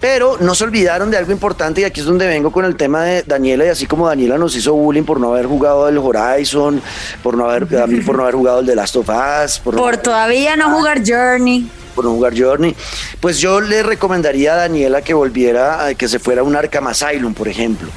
Pero 0.00 0.38
no 0.40 0.54
se 0.54 0.64
olvidaron 0.64 1.10
de 1.10 1.16
algo 1.16 1.32
importante 1.32 1.80
y 1.80 1.84
aquí 1.84 2.00
es 2.00 2.06
donde 2.06 2.26
vengo 2.26 2.50
con 2.52 2.64
el 2.64 2.76
tema 2.76 3.04
de 3.04 3.22
Daniela 3.24 3.66
y 3.66 3.68
así 3.68 3.86
como 3.86 4.08
Daniela 4.08 4.38
nos 4.38 4.54
hizo 4.56 4.72
bullying 4.72 5.02
por 5.02 5.20
no 5.20 5.32
haber 5.32 5.46
jugado 5.46 5.88
el 5.88 5.98
Horizon, 5.98 6.80
por 7.22 7.36
no 7.36 7.50
haber, 7.50 7.66
por 8.04 8.16
no 8.16 8.22
haber 8.22 8.34
jugado 8.36 8.60
el 8.60 8.66
de 8.66 8.74
Last 8.76 8.96
of 8.96 9.08
Us, 9.08 9.58
por, 9.58 9.96
todavía 9.98 10.56
no 10.56 10.70
jugar 10.70 11.02
Journey. 11.04 11.68
por 11.94 12.04
no 12.04 12.12
jugar 12.12 12.32
Journey, 12.38 12.74
pues 13.20 13.38
yo 13.38 13.60
le 13.60 13.82
recomendaría 13.82 14.54
a 14.54 14.56
Daniela 14.56 15.02
que 15.02 15.14
volviera, 15.14 15.92
que 15.94 16.08
se 16.08 16.18
fuera 16.18 16.42
a 16.42 16.44
un 16.44 16.54
Arkham 16.54 16.86
Asylum, 16.86 17.34
por 17.34 17.48
ejemplo 17.48 17.88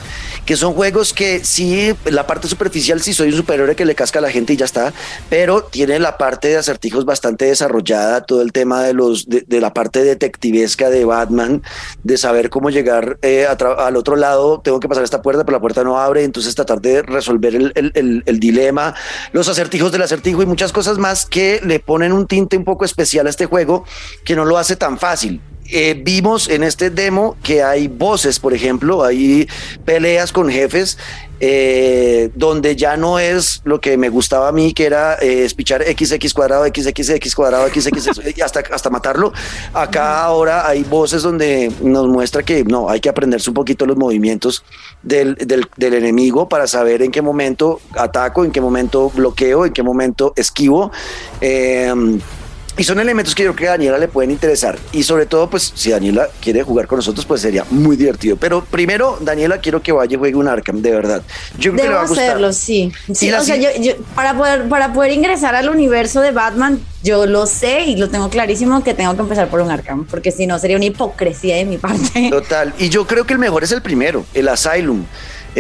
que 0.50 0.58
son 0.58 0.74
juegos 0.74 1.14
que 1.14 1.46
sí, 1.46 1.94
la 2.06 2.26
parte 2.26 2.48
superficial 2.48 3.00
sí 3.02 3.14
soy 3.14 3.28
un 3.30 3.36
superhéroe 3.36 3.76
que 3.76 3.86
le 3.86 3.94
casca 3.94 4.18
a 4.18 4.22
la 4.24 4.32
gente 4.32 4.54
y 4.54 4.58
ya 4.58 4.66
está, 4.66 4.92
pero 5.30 5.62
tiene 5.62 6.00
la 6.00 6.18
parte 6.18 6.48
de 6.48 6.58
acertijos 6.58 7.06
bastante 7.06 7.46
desarrollada, 7.46 8.26
todo 8.26 8.42
el 8.42 8.52
tema 8.52 8.82
de 8.82 8.96
los 8.96 9.30
de, 9.30 9.46
la 9.62 9.76
parte 9.76 10.04
detectivesca 10.04 10.90
de 10.90 11.06
Batman, 11.06 11.62
de 12.02 12.18
saber 12.18 12.50
cómo 12.50 12.72
llegar 12.72 13.20
eh, 13.22 13.46
al 13.46 13.96
otro 13.96 14.16
lado, 14.16 14.60
tengo 14.62 14.80
que 14.80 14.88
pasar 14.88 15.04
esta 15.04 15.22
puerta, 15.22 15.46
pero 15.46 15.58
la 15.58 15.62
puerta 15.62 15.84
no 15.84 16.00
abre, 16.00 16.24
entonces 16.24 16.56
tratar 16.56 16.82
de 16.82 17.04
resolver 17.04 17.54
el, 17.54 18.40
dilema, 18.40 18.96
los 19.34 19.50
acertijos 19.50 19.92
del 19.92 20.02
acertijo 20.02 20.42
y 20.42 20.48
muchas 20.48 20.72
cosas 20.72 20.98
más 20.98 21.28
que 21.28 21.62
le 21.64 21.80
ponen 21.80 22.12
un 22.12 22.26
tinte 22.26 22.58
un 22.58 22.64
poco 22.64 22.86
especial 22.86 23.28
a 23.28 23.30
este 23.30 23.46
juego 23.46 23.86
que 24.26 24.36
no 24.36 24.46
lo 24.46 24.58
hace 24.58 24.76
tan 24.76 24.98
fácil. 24.98 25.42
Eh, 25.72 26.00
vimos 26.02 26.50
en 26.50 26.64
este 26.64 26.90
demo 26.90 27.38
que 27.44 27.64
hay 27.64 27.88
voces, 27.88 28.40
por 28.40 28.54
ejemplo, 28.54 29.04
hay 29.04 29.48
peleas 29.86 30.32
con 30.32 30.50
jefes 30.50 30.98
eh, 31.42 32.32
donde 32.36 32.76
ya 32.76 32.98
no 32.98 33.18
es 33.18 33.62
lo 33.64 33.80
que 33.80 33.96
me 33.98 34.10
gustaba 34.10 34.50
a 34.50 34.52
mí, 34.52 34.74
que 34.74 34.86
era 34.86 35.16
eh, 35.22 35.46
espichar 35.46 35.84
XX 35.84 36.34
cuadrado, 36.34 36.66
XXX 36.66 37.34
cuadrado, 37.34 37.68
XX, 37.70 38.42
hasta, 38.44 38.60
hasta 38.72 38.90
matarlo. 38.90 39.32
Acá 39.74 40.24
ahora 40.24 40.68
hay 40.68 40.84
voces 40.84 41.22
donde 41.22 41.72
nos 41.82 42.08
muestra 42.08 42.44
que 42.44 42.64
no, 42.66 42.90
hay 42.90 43.00
que 43.00 43.08
aprenderse 43.08 43.50
un 43.50 43.54
poquito 43.54 43.86
los 43.86 43.96
movimientos 43.96 44.66
del, 45.02 45.36
del, 45.36 45.66
del 45.78 45.94
enemigo 45.94 46.50
para 46.50 46.68
saber 46.68 47.02
en 47.02 47.12
qué 47.12 47.22
momento 47.22 47.80
ataco, 47.96 48.44
en 48.44 48.52
qué 48.52 48.60
momento 48.60 49.10
bloqueo, 49.10 49.66
en 49.66 49.72
qué 49.72 49.84
momento 49.84 50.34
esquivo. 50.36 50.92
Eh, 51.40 52.20
y 52.80 52.86
son 52.86 52.98
elementos 52.98 53.36
que 53.36 53.44
yo 53.44 53.54
creo 53.54 53.56
que 53.58 53.68
a 53.68 53.72
Daniela 53.72 53.98
le 53.98 54.08
pueden 54.08 54.32
interesar. 54.32 54.80
Y 54.94 55.04
sobre 55.04 55.26
todo, 55.26 55.50
pues, 55.50 55.74
si 55.76 55.92
Daniela 55.92 56.30
quiere 56.42 56.64
jugar 56.64 56.88
con 56.88 56.96
nosotros, 56.96 57.26
pues 57.26 57.42
sería 57.42 57.66
muy 57.70 57.98
divertido. 57.98 58.38
Pero 58.38 58.64
primero, 58.64 59.18
Daniela, 59.20 59.58
quiero 59.58 59.84
que 59.84 59.92
vaya 59.92 60.16
y 60.16 60.18
juegue 60.18 60.38
un 60.38 60.48
Arkham, 60.48 60.82
de 60.82 60.92
verdad. 60.92 61.22
Yo 61.58 61.74
creo 61.74 61.84
que 61.84 61.90
le 61.90 61.96
va 61.96 62.04
a 62.04 62.08
gustar. 62.08 62.30
hacerlo, 62.30 62.54
sí. 62.54 62.94
sí 63.14 63.30
o 63.34 63.44
sea, 63.44 63.58
yo, 63.58 63.70
para, 64.16 64.34
poder, 64.34 64.70
para 64.70 64.94
poder 64.94 65.12
ingresar 65.12 65.56
al 65.56 65.68
universo 65.68 66.22
de 66.22 66.32
Batman, 66.32 66.80
yo 67.04 67.26
lo 67.26 67.48
sé 67.48 67.82
y 67.82 67.98
lo 67.98 68.10
tengo 68.10 68.30
clarísimo 68.30 68.82
que 68.82 68.94
tengo 68.94 69.14
que 69.14 69.22
empezar 69.24 69.50
por 69.50 69.60
un 69.60 69.72
Arkham, 69.72 70.06
porque 70.06 70.32
si 70.32 70.48
no 70.48 70.58
sería 70.58 70.78
una 70.78 70.86
hipocresía 70.86 71.58
de 71.58 71.66
mi 71.66 71.78
parte. 71.78 72.30
Total. 72.30 72.74
Y 72.78 72.88
yo 72.88 73.06
creo 73.06 73.26
que 73.26 73.34
el 73.34 73.40
mejor 73.40 73.66
es 73.66 73.74
el 73.74 73.82
primero, 73.82 74.26
el 74.34 74.48
Asylum. 74.48 75.04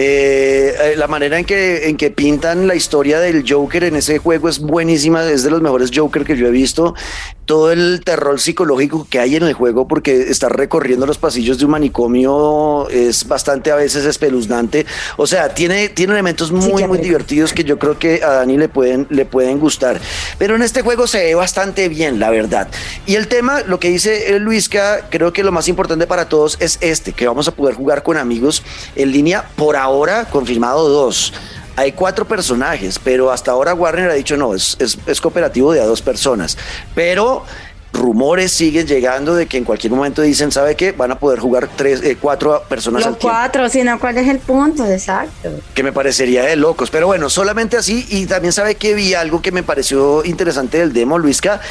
Eh, 0.01 0.75
eh, 0.79 0.95
la 0.95 1.07
manera 1.07 1.37
en 1.37 1.43
que, 1.43 1.89
en 1.89 1.97
que 1.97 2.09
pintan 2.09 2.67
la 2.67 2.75
historia 2.75 3.19
del 3.19 3.43
Joker 3.45 3.83
en 3.83 3.97
ese 3.97 4.17
juego 4.17 4.47
es 4.47 4.59
buenísima, 4.59 5.29
es 5.29 5.43
de 5.43 5.49
los 5.49 5.61
mejores 5.61 5.91
Joker 5.93 6.23
que 6.23 6.37
yo 6.37 6.47
he 6.47 6.51
visto. 6.51 6.95
Todo 7.43 7.73
el 7.73 8.01
terror 8.05 8.39
psicológico 8.39 9.07
que 9.09 9.19
hay 9.19 9.35
en 9.35 9.43
el 9.43 9.53
juego, 9.53 9.89
porque 9.89 10.29
estar 10.29 10.55
recorriendo 10.55 11.05
los 11.05 11.17
pasillos 11.17 11.57
de 11.57 11.65
un 11.65 11.71
manicomio 11.71 12.87
es 12.89 13.27
bastante 13.27 13.71
a 13.71 13.75
veces 13.75 14.05
espeluznante. 14.05 14.85
O 15.17 15.27
sea, 15.27 15.53
tiene, 15.53 15.89
tiene 15.89 16.13
elementos 16.13 16.53
muy, 16.53 16.87
muy 16.87 16.99
divertidos 16.99 17.51
que 17.51 17.65
yo 17.65 17.77
creo 17.77 17.99
que 17.99 18.23
a 18.23 18.29
Dani 18.35 18.57
le 18.57 18.69
pueden, 18.69 19.05
le 19.09 19.25
pueden 19.25 19.59
gustar. 19.59 19.99
Pero 20.37 20.55
en 20.55 20.61
este 20.61 20.81
juego 20.81 21.07
se 21.07 21.25
ve 21.25 21.35
bastante 21.35 21.89
bien, 21.89 22.19
la 22.19 22.29
verdad. 22.29 22.69
Y 23.05 23.15
el 23.15 23.27
tema, 23.27 23.63
lo 23.63 23.81
que 23.81 23.89
dice 23.89 24.39
Luisca, 24.39 25.07
creo 25.09 25.33
que 25.33 25.43
lo 25.43 25.51
más 25.51 25.67
importante 25.67 26.07
para 26.07 26.29
todos 26.29 26.55
es 26.61 26.77
este, 26.79 27.11
que 27.11 27.27
vamos 27.27 27.49
a 27.49 27.51
poder 27.51 27.75
jugar 27.75 28.03
con 28.03 28.15
amigos 28.15 28.63
en 28.95 29.11
línea 29.11 29.49
por 29.55 29.75
ahora 29.75 29.88
confirmado 30.29 30.87
dos. 30.87 31.33
Hay 31.75 31.93
cuatro 31.93 32.27
personajes, 32.27 32.99
pero 32.99 33.31
hasta 33.31 33.51
ahora 33.51 33.73
Warner 33.73 34.09
ha 34.09 34.13
dicho 34.13 34.35
no, 34.35 34.53
es, 34.53 34.77
es, 34.79 35.21
cooperativo 35.21 35.71
de 35.71 35.79
a 35.79 35.85
dos 35.85 36.01
personas. 36.01 36.57
Pero 36.93 37.45
rumores 37.93 38.51
siguen 38.51 38.85
llegando 38.85 39.33
de 39.33 39.47
que 39.47 39.57
en 39.57 39.63
cualquier 39.63 39.91
momento 39.91 40.21
dicen, 40.21 40.51
¿sabe 40.51 40.75
qué? 40.75 40.91
Van 40.91 41.11
a 41.11 41.19
poder 41.19 41.39
jugar 41.39 41.69
tres, 41.75 42.03
eh, 42.03 42.17
cuatro 42.19 42.63
personas 42.67 43.05
Los 43.05 43.17
cuatro, 43.17 43.67
sino 43.69 43.99
¿cuál 43.99 44.17
es 44.17 44.27
el 44.27 44.39
punto? 44.39 44.85
Exacto. 44.85 45.49
Que 45.73 45.83
me 45.83 45.91
parecería 45.91 46.43
de 46.43 46.55
locos. 46.55 46.89
Pero 46.91 47.07
bueno, 47.07 47.29
solamente 47.29 47.77
así. 47.77 48.05
Y 48.09 48.25
también 48.25 48.51
sabe 48.53 48.75
que 48.75 48.93
vi 48.93 49.13
algo 49.13 49.41
que 49.41 49.51
me 49.51 49.63
pareció 49.63 50.23
interesante 50.25 50.79
del 50.79 50.93
demo, 50.93 51.17
Luisca, 51.17 51.61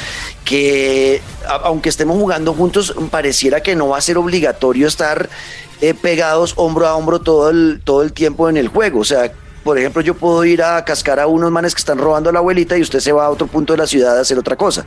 que 0.43 1.21
aunque 1.63 1.89
estemos 1.89 2.17
jugando 2.17 2.53
juntos, 2.53 2.95
pareciera 3.11 3.61
que 3.61 3.75
no 3.75 3.89
va 3.89 3.97
a 3.99 4.01
ser 4.01 4.17
obligatorio 4.17 4.87
estar 4.87 5.29
eh, 5.81 5.93
pegados 5.93 6.53
hombro 6.57 6.87
a 6.87 6.95
hombro 6.95 7.19
todo 7.19 7.49
el, 7.49 7.81
todo 7.83 8.03
el 8.03 8.13
tiempo 8.13 8.49
en 8.49 8.57
el 8.57 8.67
juego. 8.67 8.99
O 8.99 9.05
sea, 9.05 9.31
por 9.63 9.77
ejemplo, 9.77 10.01
yo 10.01 10.13
puedo 10.13 10.43
ir 10.45 10.63
a 10.63 10.83
cascar 10.85 11.19
a 11.19 11.27
unos 11.27 11.51
manes 11.51 11.75
que 11.75 11.79
están 11.79 11.97
robando 11.97 12.29
a 12.29 12.33
la 12.33 12.39
abuelita 12.39 12.77
y 12.77 12.81
usted 12.81 12.99
se 12.99 13.11
va 13.11 13.25
a 13.25 13.29
otro 13.29 13.47
punto 13.47 13.73
de 13.73 13.77
la 13.77 13.87
ciudad 13.87 14.17
a 14.17 14.21
hacer 14.21 14.37
otra 14.37 14.55
cosa. 14.55 14.85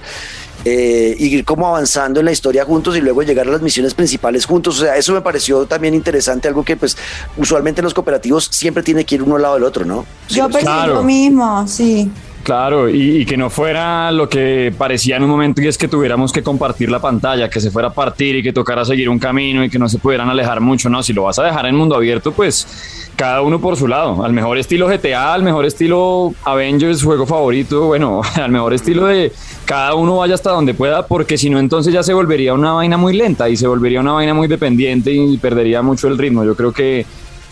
Eh, 0.65 1.17
y 1.19 1.27
ir 1.27 1.45
como 1.45 1.67
avanzando 1.67 2.21
en 2.21 2.27
la 2.27 2.33
historia 2.33 2.65
juntos 2.65 2.97
y 2.97 3.01
luego 3.01 3.23
llegar 3.23 3.49
a 3.49 3.51
las 3.51 3.63
misiones 3.63 3.95
principales 3.95 4.47
juntos. 4.47 4.79
O 4.81 4.85
sea, 4.85 4.97
eso 4.97 5.13
me 5.13 5.21
pareció 5.21 5.67
también 5.67 5.95
interesante, 5.95 6.49
algo 6.49 6.65
que 6.65 6.77
pues 6.77 6.97
usualmente 7.37 7.81
en 7.81 7.85
los 7.85 7.95
cooperativos 7.95 8.49
siempre 8.51 8.83
tiene 8.83 9.05
que 9.05 9.17
ir 9.17 9.23
uno 9.23 9.37
al 9.37 9.43
lado 9.43 9.55
del 9.55 9.65
otro, 9.65 9.85
¿no? 9.85 10.07
yo 10.29 10.49
pensé 10.49 10.87
lo 10.87 11.03
mismo, 11.03 11.67
sí. 11.67 12.11
Claro, 12.43 12.89
y, 12.89 13.25
que 13.25 13.37
no 13.37 13.51
fuera 13.51 14.11
lo 14.11 14.29
que 14.29 14.75
parecía 14.77 15.17
en 15.17 15.23
un 15.23 15.31
momento 15.31 15.63
y 15.63 15.69
es 15.69 15.79
que 15.79 15.87
tuviéramos 15.87 16.33
que 16.33 16.43
compartir 16.43 16.91
la 16.91 17.01
pantalla, 17.01 17.49
que 17.49 17.61
se 17.61 17.71
fuera 17.71 17.89
a 17.89 17.93
partir 17.93 18.35
y 18.35 18.43
que 18.43 18.53
tocara 18.53 18.85
seguir 18.85 19.09
un 19.09 19.21
camino 19.21 19.63
y 19.63 19.71
que 19.71 19.79
no 19.79 19.89
se 19.89 19.99
pudieran 19.99 20.29
alejar 20.29 20.61
mucho, 20.61 20.91
no, 20.91 21.05
si 21.05 21.13
lo 21.13 21.23
vas 21.23 21.39
a 21.39 21.45
dejar 21.45 21.67
en 21.67 21.77
mundo 21.77 21.95
abierto, 21.95 22.33
pues 22.33 23.13
cada 23.15 23.43
uno 23.43 23.61
por 23.61 23.77
su 23.77 23.87
lado, 23.87 24.25
al 24.25 24.33
mejor 24.33 24.59
estilo 24.59 24.89
GTA, 24.89 25.35
al 25.35 25.45
mejor 25.45 25.67
estilo 25.67 26.35
Avengers, 26.43 27.05
juego 27.05 27.27
favorito, 27.27 27.87
bueno, 27.87 28.23
al 28.35 28.51
mejor 28.51 28.75
estilo 28.75 29.07
de 29.07 29.31
cada 29.65 29.95
uno 29.95 30.17
vaya 30.17 30.35
hasta 30.35 30.51
donde 30.51 30.75
pueda, 30.75 31.07
porque 31.07 31.39
si 31.39 31.49
no 31.49 31.61
entonces 31.61 31.95
ya 31.95 32.03
se 32.03 32.13
volvería 32.13 32.55
una 32.55 32.73
vaina 32.73 32.97
muy 32.97 33.17
lenta 33.17 33.49
y 33.49 33.57
se 33.57 33.69
volvería 33.69 34.01
una 34.01 34.13
vaina 34.13 34.35
muy 34.35 34.49
dependiente 34.49 35.13
y 35.13 35.39
perdería 35.39 35.81
mucho 35.81 36.09
el 36.09 36.19
ritmo. 36.19 36.45
Yo 36.45 36.57
creo 36.57 36.73
que 36.73 37.07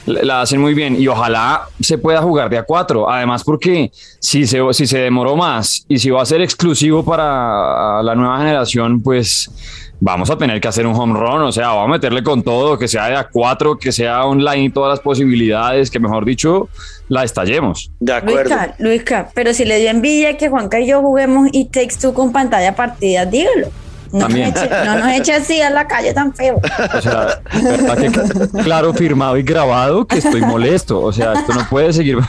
la 0.07 0.43
hacen 0.43 0.61
muy 0.61 0.75
bien 0.75 1.01
y 1.01 1.07
ojalá 1.09 1.69
se 1.81 1.99
pueda 1.99 2.23
jugar 2.23 2.51
de 2.51 2.59
a 2.59 2.63
cuatro. 2.63 3.11
Además, 3.11 3.45
porque 3.45 3.91
si 4.19 4.47
se, 4.47 4.61
si 4.73 4.87
se 4.87 4.99
demoró 4.99 5.37
más 5.37 5.85
y 5.89 5.99
si 5.99 6.11
va 6.11 6.23
a 6.23 6.27
ser 6.27 6.41
exclusivo 6.41 7.05
para 7.05 8.03
la 8.03 8.15
nueva 8.15 8.39
generación, 8.39 9.03
pues 9.03 9.51
vamos 10.01 10.31
a 10.31 10.37
tener 10.37 10.61
que 10.61 10.69
hacer 10.69 10.87
un 10.87 10.95
home 10.95 11.19
run. 11.19 11.43
O 11.43 11.53
sea, 11.53 11.69
vamos 11.69 11.85
a 11.85 11.93
meterle 11.93 12.23
con 12.23 12.43
todo, 12.43 12.79
que 12.79 12.89
sea 12.89 13.07
de 13.07 13.17
a 13.17 13.29
cuatro, 13.29 13.79
que 13.79 13.93
sea 13.93 14.25
online 14.25 14.65
y 14.65 14.71
todas 14.71 14.91
las 14.91 15.01
posibilidades, 15.01 15.91
que 15.91 16.01
mejor 16.01 16.25
dicho, 16.25 16.69
la 17.09 17.25
estallemos. 17.25 17.91
De 18.01 18.13
acuerdo. 18.13 18.51
Luisca, 18.51 18.75
Luisca, 18.79 19.31
pero 19.35 19.53
si 19.55 19.65
le 19.65 19.79
dio 19.79 19.91
envidia 19.91 20.37
que 20.37 20.49
Juanca 20.49 20.81
y 20.81 20.89
yo 20.89 21.01
juguemos 21.01 21.49
y 21.53 21.67
Takes 21.67 21.97
Two 22.01 22.15
con 22.15 22.33
pantalla 22.33 22.75
partida, 22.75 23.27
dígalo. 23.27 23.69
No 24.13 24.29
nos, 24.29 25.13
eche, 25.13 25.33
así 25.35 25.61
a 25.61 25.71
la 25.71 25.87
calle 25.87 26.13
tan 26.13 26.35
feo. 26.35 26.61
O 26.97 27.01
sea, 27.01 27.41
claro, 28.63 28.93
firmado 28.93 29.37
y 29.37 29.43
grabado 29.43 30.07
que 30.07 30.19
estoy 30.19 30.41
molesto. 30.41 31.01
O 31.01 31.13
sea, 31.13 31.35
esto 31.35 31.55
no 31.55 31.69
puede 31.69 31.93
seguir. 31.93 32.19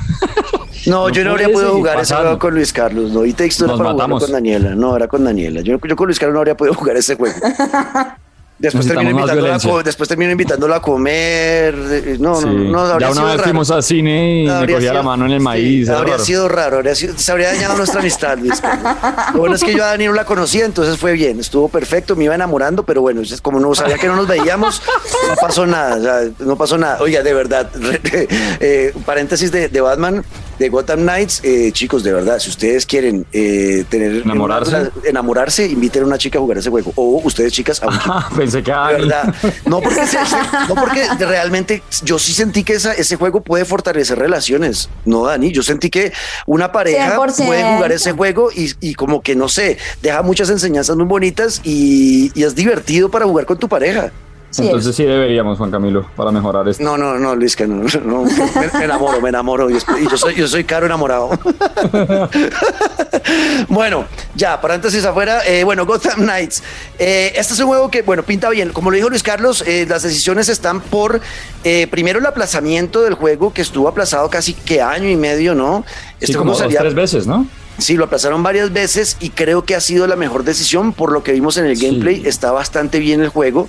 No, 0.88 1.10
yo 1.10 1.24
no 1.24 1.30
habría 1.30 1.48
podido 1.48 1.74
jugar 1.74 2.00
ese 2.00 2.16
juego 2.16 2.40
con 2.40 2.56
Luis 2.56 2.74
Carlos, 2.74 3.12
no. 3.12 3.24
Y 3.24 3.34
texto 3.34 3.68
para 3.78 3.94
con 3.94 4.32
Daniela. 4.32 4.74
No, 4.74 4.96
era 4.96 5.08
con 5.08 5.24
Daniela. 5.24 5.62
Yo, 5.62 5.80
yo 5.80 5.96
con 5.96 6.08
Luis 6.08 6.18
Carlos 6.18 6.34
no 6.34 6.40
habría 6.40 6.58
podido 6.58 6.74
jugar 6.74 6.98
ese 6.98 7.16
juego. 7.16 7.36
Después 8.62 8.88
termino, 8.88 9.10
invitándola 9.10 9.56
a, 9.56 9.84
después 9.84 10.08
termino 10.08 10.32
invitándola 10.32 10.76
a 10.76 10.82
comer. 10.82 11.74
No, 12.20 12.40
no, 12.40 12.52
no. 12.54 13.00
Ya 13.00 13.10
una 13.10 13.24
vez 13.24 13.42
fuimos 13.42 13.72
al 13.72 13.82
cine 13.82 14.44
y 14.44 14.48
me 14.48 14.74
cogía 14.74 14.94
la 14.94 15.02
mano 15.02 15.26
en 15.26 15.32
el 15.32 15.40
maíz. 15.40 15.90
habría 15.90 16.20
sido 16.20 16.48
raro, 16.48 16.78
habría 16.78 16.94
sido, 16.94 17.18
se 17.18 17.32
habría 17.32 17.54
dañado 17.54 17.76
nuestra 17.76 18.02
amistad, 18.02 18.38
Luis. 18.38 18.62
Lo 19.34 19.40
bueno 19.40 19.56
es 19.56 19.64
que 19.64 19.74
yo 19.74 19.84
a 19.84 19.88
Dani 19.88 20.06
no 20.06 20.14
la 20.14 20.26
conocía, 20.26 20.66
entonces 20.66 20.98
fue 20.98 21.14
bien, 21.14 21.40
estuvo 21.40 21.70
perfecto, 21.70 22.16
me 22.16 22.26
iba 22.26 22.36
enamorando, 22.36 22.84
pero 22.84 23.02
bueno, 23.02 23.22
como 23.42 23.60
no 23.60 23.74
sabía 23.74 23.98
que 23.98 24.08
no 24.08 24.16
nos 24.16 24.28
veíamos, 24.28 24.84
no 25.28 25.36
pasó 25.42 25.66
nada, 25.66 26.22
no 26.40 26.56
pasó 26.56 26.78
nada. 26.78 27.00
Oiga, 27.02 27.24
de 27.24 27.34
verdad, 27.34 27.68
eh, 28.60 28.94
paréntesis 29.06 29.52
de, 29.52 29.70
de 29.70 29.82
Batman, 29.82 30.24
de 30.62 30.70
Gotham 30.70 31.02
Knights, 31.02 31.42
eh, 31.44 31.72
chicos, 31.72 32.04
de 32.04 32.14
verdad, 32.14 32.38
si 32.40 32.50
ustedes 32.50 32.86
quieren 32.86 33.26
eh, 33.34 33.84
tener 33.90 34.18
enamorarse, 34.18 34.92
enamorarse, 35.04 35.66
inviten 35.66 36.04
a 36.04 36.06
una 36.06 36.18
chica 36.20 36.38
a 36.38 36.42
jugar 36.42 36.60
ese 36.60 36.70
juego. 36.70 36.94
O 36.96 37.22
ustedes, 37.24 37.52
chicas, 37.52 37.82
a 37.82 37.88
un 37.88 38.00
chico. 38.00 38.24
Pensé 38.38 38.62
que 38.64 38.72
de 38.72 38.78
verdad. 38.78 39.36
No 39.66 39.82
porque, 39.82 40.02
no 40.70 40.76
porque 40.76 41.08
realmente 41.20 41.82
yo 42.04 42.20
sí 42.20 42.34
sentí 42.34 42.64
que 42.64 42.74
esa, 42.74 42.94
ese 42.94 43.16
juego 43.16 43.42
puede 43.42 43.66
fortalecer 43.66 44.20
relaciones. 44.20 44.90
No, 45.04 45.26
Dani, 45.26 45.52
yo 45.52 45.64
sentí 45.64 45.90
que 45.90 46.14
una 46.46 46.72
pareja 46.72 47.16
puede 47.16 47.64
jugar 47.64 47.92
ese 47.92 48.12
juego 48.12 48.52
y, 48.52 48.72
y, 48.80 48.94
como 48.94 49.22
que 49.22 49.36
no 49.36 49.50
sé, 49.50 49.78
deja 50.02 50.22
muchas 50.22 50.50
enseñanzas 50.50 50.96
muy 50.96 51.06
bonitas 51.06 51.62
y, 51.64 52.32
y 52.36 52.44
es 52.44 52.54
divertido 52.54 53.10
para 53.10 53.26
jugar 53.26 53.46
con 53.46 53.58
tu 53.58 53.68
pareja. 53.68 54.12
Entonces 54.58 54.96
sí 54.96 55.04
deberíamos, 55.04 55.58
Juan 55.58 55.72
Camilo, 55.72 56.06
para 56.16 56.32
mejorar 56.32 56.68
esto. 56.68 56.84
No, 56.84 56.98
no, 56.98 57.18
no, 57.18 57.36
Luis, 57.36 57.56
que 57.56 57.68
no, 57.68 57.86
no 58.04 58.24
me, 58.78 58.84
enamoro, 58.84 59.22
me 59.22 59.30
enamoro 59.30 59.70
y, 59.70 59.74
yo 59.74 60.18
soy, 60.18 60.36
yo 60.36 60.48
soy 60.48 60.66
caro 60.66 60.86
enamorado. 60.86 61.30
bueno, 63.70 64.06
ya, 64.36 64.60
paréntesis 64.60 65.06
afuera, 65.06 65.42
eh, 65.48 65.64
bueno, 65.64 65.86
Gotham 65.86 66.22
Knights. 66.22 66.64
Eh, 67.00 67.32
este 67.36 67.54
es 67.54 67.60
un 67.60 67.68
juego 67.68 67.90
que, 67.90 68.02
bueno, 68.02 68.24
pinta 68.24 68.50
bien. 68.50 68.74
Como 68.74 68.92
lo 68.92 68.98
dijo 68.98 69.10
Luis 69.10 69.24
Carlos, 69.24 69.64
eh, 69.66 69.86
las 69.88 70.04
decisiones 70.04 70.50
están 70.50 70.82
por, 70.82 71.22
primero, 71.90 72.20
el 72.20 72.26
aplazamiento 72.26 73.04
del 73.04 73.14
juego, 73.14 73.54
que 73.54 73.62
estuvo 73.62 73.88
aplazado 73.88 74.30
casi 74.30 74.54
que 74.54 74.82
año 74.82 75.10
y 75.10 75.16
medio, 75.16 75.56
¿no? 75.56 75.86
Este 76.20 76.28
sí, 76.28 76.34
como 76.34 76.56
tres 76.56 76.94
veces, 76.94 77.26
¿no? 77.26 77.48
Sí, 77.82 77.98
lo 77.98 78.06
aplazaron 78.06 78.44
varias 78.44 78.72
veces 78.72 79.18
y 79.20 79.32
creo 79.32 79.66
que 79.66 79.76
ha 79.76 79.82
sido 79.82 80.08
la 80.08 80.16
mejor 80.16 80.44
decisión 80.44 80.94
por 80.94 81.12
lo 81.12 81.24
que 81.24 81.32
vimos 81.32 81.58
en 81.58 81.66
el 81.66 81.76
gameplay. 81.76 82.24
Está 82.26 82.52
bastante 82.52 83.00
bien 83.00 83.22
el 83.22 83.30
juego. 83.30 83.68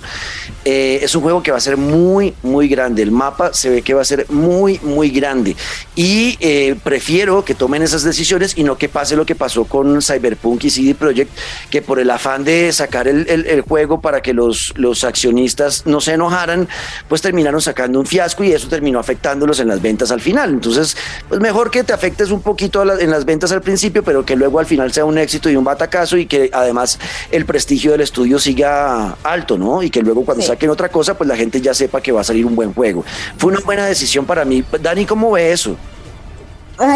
Eh, 0.65 0.99
es 1.01 1.15
un 1.15 1.23
juego 1.23 1.41
que 1.41 1.51
va 1.51 1.57
a 1.57 1.61
ser 1.61 1.77
muy, 1.77 2.33
muy 2.43 2.67
grande. 2.67 3.01
El 3.01 3.11
mapa 3.11 3.53
se 3.53 3.69
ve 3.69 3.81
que 3.81 3.93
va 3.93 4.01
a 4.01 4.05
ser 4.05 4.27
muy, 4.29 4.79
muy 4.83 5.09
grande. 5.09 5.55
Y 5.95 6.37
eh, 6.39 6.75
prefiero 6.83 7.43
que 7.43 7.55
tomen 7.55 7.81
esas 7.81 8.03
decisiones 8.03 8.57
y 8.57 8.63
no 8.63 8.77
que 8.77 8.87
pase 8.89 9.15
lo 9.15 9.25
que 9.25 9.35
pasó 9.35 9.65
con 9.65 10.01
Cyberpunk 10.01 10.63
y 10.65 10.69
CD 10.69 10.95
Projekt, 10.95 11.31
que 11.69 11.81
por 11.81 11.99
el 11.99 12.09
afán 12.11 12.43
de 12.43 12.71
sacar 12.71 13.07
el, 13.07 13.27
el 13.27 13.61
juego 13.61 13.99
para 13.99 14.21
que 14.21 14.33
los, 14.33 14.73
los 14.75 15.03
accionistas 15.03 15.85
no 15.85 16.01
se 16.01 16.13
enojaran, 16.13 16.67
pues 17.07 17.21
terminaron 17.21 17.61
sacando 17.61 17.99
un 17.99 18.05
fiasco 18.05 18.43
y 18.43 18.51
eso 18.51 18.67
terminó 18.67 18.99
afectándolos 18.99 19.59
en 19.59 19.67
las 19.67 19.81
ventas 19.81 20.11
al 20.11 20.21
final. 20.21 20.51
Entonces, 20.51 20.95
pues 21.27 21.41
mejor 21.41 21.71
que 21.71 21.83
te 21.83 21.93
afectes 21.93 22.31
un 22.31 22.41
poquito 22.41 22.83
en 22.99 23.09
las 23.09 23.25
ventas 23.25 23.51
al 23.51 23.61
principio, 23.61 24.02
pero 24.03 24.25
que 24.25 24.35
luego 24.35 24.59
al 24.59 24.65
final 24.65 24.91
sea 24.91 25.05
un 25.05 25.17
éxito 25.17 25.49
y 25.49 25.55
un 25.55 25.63
batacazo 25.63 26.17
y 26.17 26.25
que 26.25 26.49
además 26.53 26.99
el 27.31 27.45
prestigio 27.45 27.91
del 27.91 28.01
estudio 28.01 28.39
siga 28.39 29.17
alto, 29.23 29.57
¿no? 29.57 29.83
Y 29.83 29.89
que 29.89 30.01
luego 30.01 30.25
cuando 30.25 30.43
saquen 30.43 30.69
otra 30.69 30.89
cosa, 30.89 31.15
pues 31.15 31.27
la 31.27 31.35
gente 31.35 31.61
ya 31.61 31.73
sepa 31.73 32.01
que 32.01 32.11
va 32.11 32.21
a 32.21 32.23
salir 32.23 32.45
un 32.45 32.55
buen 32.55 32.73
juego. 32.73 33.03
Fue 33.37 33.51
una 33.51 33.61
buena 33.61 33.85
decisión 33.85 34.25
para 34.25 34.45
mí. 34.45 34.63
Dani, 34.81 35.05
¿cómo 35.05 35.31
ve 35.31 35.51
eso? 35.51 35.75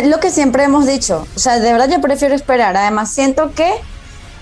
Lo 0.05 0.19
que 0.19 0.31
siempre 0.31 0.63
hemos 0.63 0.87
dicho, 0.87 1.27
o 1.35 1.39
sea, 1.39 1.59
de 1.59 1.71
verdad 1.71 1.89
yo 1.89 2.01
prefiero 2.01 2.33
esperar. 2.35 2.75
Además, 2.75 3.11
siento 3.11 3.51
que 3.53 3.71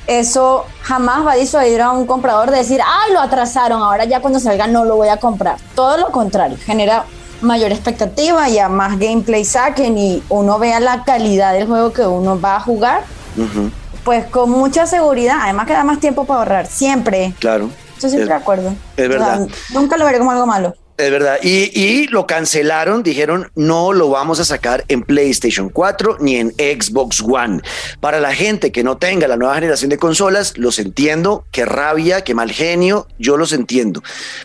eso 0.08 0.66
jamás 0.82 1.26
va 1.26 1.34
a 1.34 1.36
disuadir 1.36 1.82
a 1.82 1.92
un 1.92 2.06
comprador 2.06 2.52
de 2.52 2.58
decir, 2.58 2.80
ay, 2.86 3.14
lo 3.14 3.20
atrasaron, 3.20 3.82
ahora 3.82 4.06
ya 4.06 4.22
cuando 4.22 4.40
salga 4.40 4.68
no 4.68 4.86
lo 4.86 4.96
voy 4.96 5.10
a 5.10 5.18
comprar. 5.18 5.58
Todo 5.76 5.98
lo 5.98 6.12
contrario, 6.12 6.58
genera 6.64 7.06
mayor 7.46 7.72
expectativa 7.72 8.50
y 8.50 8.60
a 8.60 8.70
más 8.70 9.00
gameplay 9.00 9.46
saquen 9.46 9.98
y 9.98 10.24
uno 10.30 10.60
vea 10.60 10.80
la 10.80 11.04
calidad 11.04 11.54
del 11.54 11.68
juego 11.68 11.94
que 11.94 12.06
uno 12.06 12.40
va 12.40 12.58
a 12.58 12.60
jugar, 12.60 13.04
pues 14.04 14.26
con 14.26 14.50
mucha 14.52 14.86
seguridad, 14.86 15.38
además 15.42 15.68
que 15.68 15.74
da 15.74 15.84
más 15.84 16.00
tiempo 16.00 16.26
para 16.26 16.40
ahorrar, 16.40 16.68
siempre. 16.68 17.34
Claro. 17.40 17.70
Yo 18.02 18.10
siempre 18.10 18.28
de 18.28 18.34
acuerdo. 18.34 18.74
Es 18.98 19.10
verdad. 19.10 19.48
nunca 19.74 19.98
lo 19.98 20.06
veré 20.06 20.20
como 20.20 20.32
algo 20.32 20.46
malo. 20.46 20.74
Es 20.98 21.12
verdad. 21.12 21.40
Y, 21.44 22.08
lo 22.08 22.26
cancelaron, 22.26 23.04
dijeron, 23.04 23.52
no 23.56 23.92
lo 23.92 24.10
vamos 24.10 24.40
a 24.40 24.46
sacar 24.46 24.86
en 24.88 25.04
PlayStation 25.04 25.68
4 25.70 26.18
ni 26.22 26.38
en 26.38 26.52
Xbox 26.52 27.22
One. 27.22 27.62
Para 28.00 28.22
la 28.22 28.34
gente 28.34 28.72
que 28.72 28.84
no 28.84 28.98
tenga 28.98 29.28
la 29.28 29.36
nueva 29.36 29.56
generación 29.56 29.90
de 29.90 29.98
consolas, 29.98 30.58
los 30.58 30.80
entiendo, 30.80 31.46
qué 31.52 31.66
rabia, 31.66 32.24
qué 32.24 32.34
mal 32.34 32.50
genio, 32.50 33.08
yo 33.20 33.36
los 33.36 33.52
entiendo. 33.52 34.02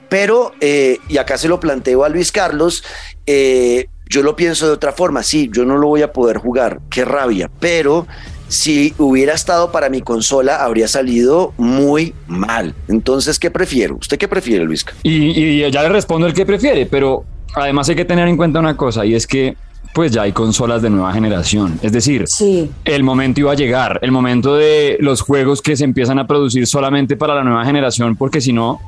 Pero, 0.09 0.53
eh, 0.61 0.99
y 1.09 1.19
acá 1.19 1.39
se 1.39 1.47
lo 1.47 1.61
planteo 1.61 2.03
a 2.03 2.09
Luis 2.09 2.33
Carlos, 2.33 2.83
eh, 3.27 3.87
yo 4.09 4.25
lo 4.25 4.35
pienso 4.35 4.67
de 4.67 4.73
otra 4.73 4.93
forma, 4.93 5.23
sí, 5.23 5.49
yo 5.53 5.65
no 5.65 5.77
lo 5.77 5.87
voy 5.87 6.03
a 6.03 6.13
poder 6.13 6.39
jugar, 6.39 6.81
qué 6.91 7.05
rabia, 7.05 7.49
pero 7.61 8.09
si 8.51 8.95
hubiera 8.99 9.33
estado 9.33 9.71
para 9.71 9.89
mi 9.89 10.03
consola, 10.03 10.57
habría 10.57 10.89
salido 10.89 11.55
muy 11.57 12.15
mal. 12.27 12.75
Entonces, 12.89 13.39
¿qué 13.39 13.49
prefiero? 13.51 13.97
¿Usted 13.97 14.19
qué 14.19 14.27
prefiere, 14.27 14.65
Luis? 14.65 14.85
Y, 15.05 15.71
ya 15.71 15.83
le 15.83 15.89
respondo 15.89 16.27
el 16.27 16.35
que 16.35 16.45
prefiere, 16.45 16.85
pero 16.87 17.25
además 17.55 17.89
hay 17.89 17.95
que 17.95 18.05
tener 18.05 18.27
en 18.27 18.37
cuenta 18.37 18.59
una 18.59 18.77
cosa, 18.77 19.07
y 19.07 19.15
es 19.15 19.27
que 19.27 19.57
pues 19.95 20.13
ya 20.13 20.23
hay 20.23 20.33
consolas 20.33 20.83
de 20.83 20.91
nueva 20.91 21.13
generación. 21.13 21.79
Es 21.83 21.93
decir, 21.93 22.25
sí. 22.27 22.71
el 22.85 23.03
momento 23.05 23.41
iba 23.41 23.53
a 23.53 23.57
llegar, 23.57 24.01
el 24.03 24.11
momento 24.11 24.57
de 24.57 24.97
los 25.01 25.21
juegos 25.21 25.63
que 25.63 25.77
se 25.77 25.85
empiezan 25.85 26.19
a 26.19 26.27
producir 26.27 26.67
solamente 26.67 27.17
para 27.17 27.37
la 27.37 27.45
nueva 27.45 27.65
generación, 27.65 28.17
porque 28.17 28.41
si 28.41 28.53
no, 28.53 28.81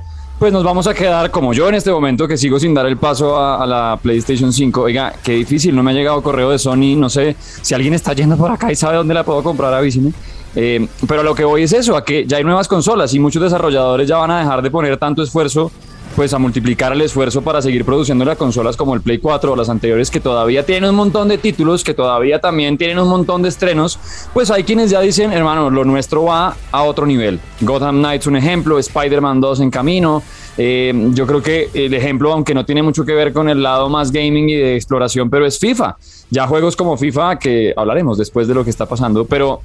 pues 0.42 0.52
nos 0.52 0.64
vamos 0.64 0.88
a 0.88 0.92
quedar 0.92 1.30
como 1.30 1.54
yo 1.54 1.68
en 1.68 1.76
este 1.76 1.92
momento 1.92 2.26
que 2.26 2.36
sigo 2.36 2.58
sin 2.58 2.74
dar 2.74 2.84
el 2.86 2.96
paso 2.96 3.38
a, 3.38 3.64
la 3.64 3.96
PlayStation 4.02 4.52
5. 4.52 4.80
Oiga, 4.80 5.14
qué 5.22 5.34
difícil, 5.34 5.72
no 5.72 5.84
me 5.84 5.92
ha 5.92 5.94
llegado 5.94 6.20
correo 6.20 6.50
de 6.50 6.58
Sony, 6.58 6.96
no 6.96 7.08
sé 7.08 7.36
si 7.38 7.74
alguien 7.74 7.94
está 7.94 8.12
yendo 8.12 8.36
por 8.36 8.50
acá 8.50 8.72
y 8.72 8.74
sabe 8.74 8.96
dónde 8.96 9.14
la 9.14 9.22
puedo 9.22 9.40
comprar, 9.44 9.72
avísime. 9.72 10.12
Eh, 10.56 10.84
pero 11.06 11.22
lo 11.22 11.36
que 11.36 11.44
voy 11.44 11.62
es 11.62 11.72
eso, 11.72 11.96
a 11.96 12.04
que 12.04 12.26
ya 12.26 12.38
hay 12.38 12.42
nuevas 12.42 12.66
consolas 12.66 13.14
y 13.14 13.20
muchos 13.20 13.40
desarrolladores 13.40 14.08
ya 14.08 14.16
van 14.16 14.32
a 14.32 14.40
dejar 14.40 14.62
de 14.62 14.70
poner 14.72 14.96
tanto 14.96 15.22
esfuerzo 15.22 15.70
pues 16.12 16.32
a 16.34 16.38
multiplicar 16.38 16.92
el 16.92 17.00
esfuerzo 17.00 17.42
para 17.42 17.60
seguir 17.62 17.84
produciendo 17.84 18.24
las 18.24 18.36
consolas 18.36 18.76
como 18.76 18.94
el 18.94 19.00
Play 19.00 19.18
4 19.18 19.52
o 19.52 19.56
las 19.56 19.68
anteriores 19.68 20.10
que 20.10 20.20
todavía 20.20 20.64
tienen 20.64 20.90
un 20.90 20.96
montón 20.96 21.28
de 21.28 21.38
títulos, 21.38 21.84
que 21.84 21.94
todavía 21.94 22.40
también 22.40 22.78
tienen 22.78 22.98
un 22.98 23.08
montón 23.08 23.42
de 23.42 23.48
estrenos, 23.48 23.98
pues 24.32 24.50
hay 24.50 24.64
quienes 24.64 24.90
ya 24.90 25.00
dicen, 25.00 25.32
hermano, 25.32 25.70
lo 25.70 25.84
nuestro 25.84 26.24
va 26.24 26.56
a 26.70 26.82
otro 26.82 27.06
nivel. 27.06 27.40
Gotham 27.60 27.98
Knights 27.98 28.26
un 28.26 28.36
ejemplo, 28.36 28.78
Spider-Man 28.78 29.40
2 29.40 29.60
en 29.60 29.70
camino. 29.70 30.22
Eh, 30.58 30.92
yo 31.12 31.26
creo 31.26 31.42
que 31.42 31.70
el 31.72 31.94
ejemplo, 31.94 32.32
aunque 32.32 32.54
no 32.54 32.64
tiene 32.64 32.82
mucho 32.82 33.04
que 33.04 33.14
ver 33.14 33.32
con 33.32 33.48
el 33.48 33.62
lado 33.62 33.88
más 33.88 34.12
gaming 34.12 34.48
y 34.48 34.54
de 34.54 34.76
exploración, 34.76 35.30
pero 35.30 35.46
es 35.46 35.58
FIFA. 35.58 35.96
Ya 36.30 36.46
juegos 36.46 36.76
como 36.76 36.96
FIFA, 36.96 37.38
que 37.38 37.72
hablaremos 37.76 38.18
después 38.18 38.48
de 38.48 38.54
lo 38.54 38.64
que 38.64 38.70
está 38.70 38.86
pasando, 38.86 39.24
pero 39.24 39.62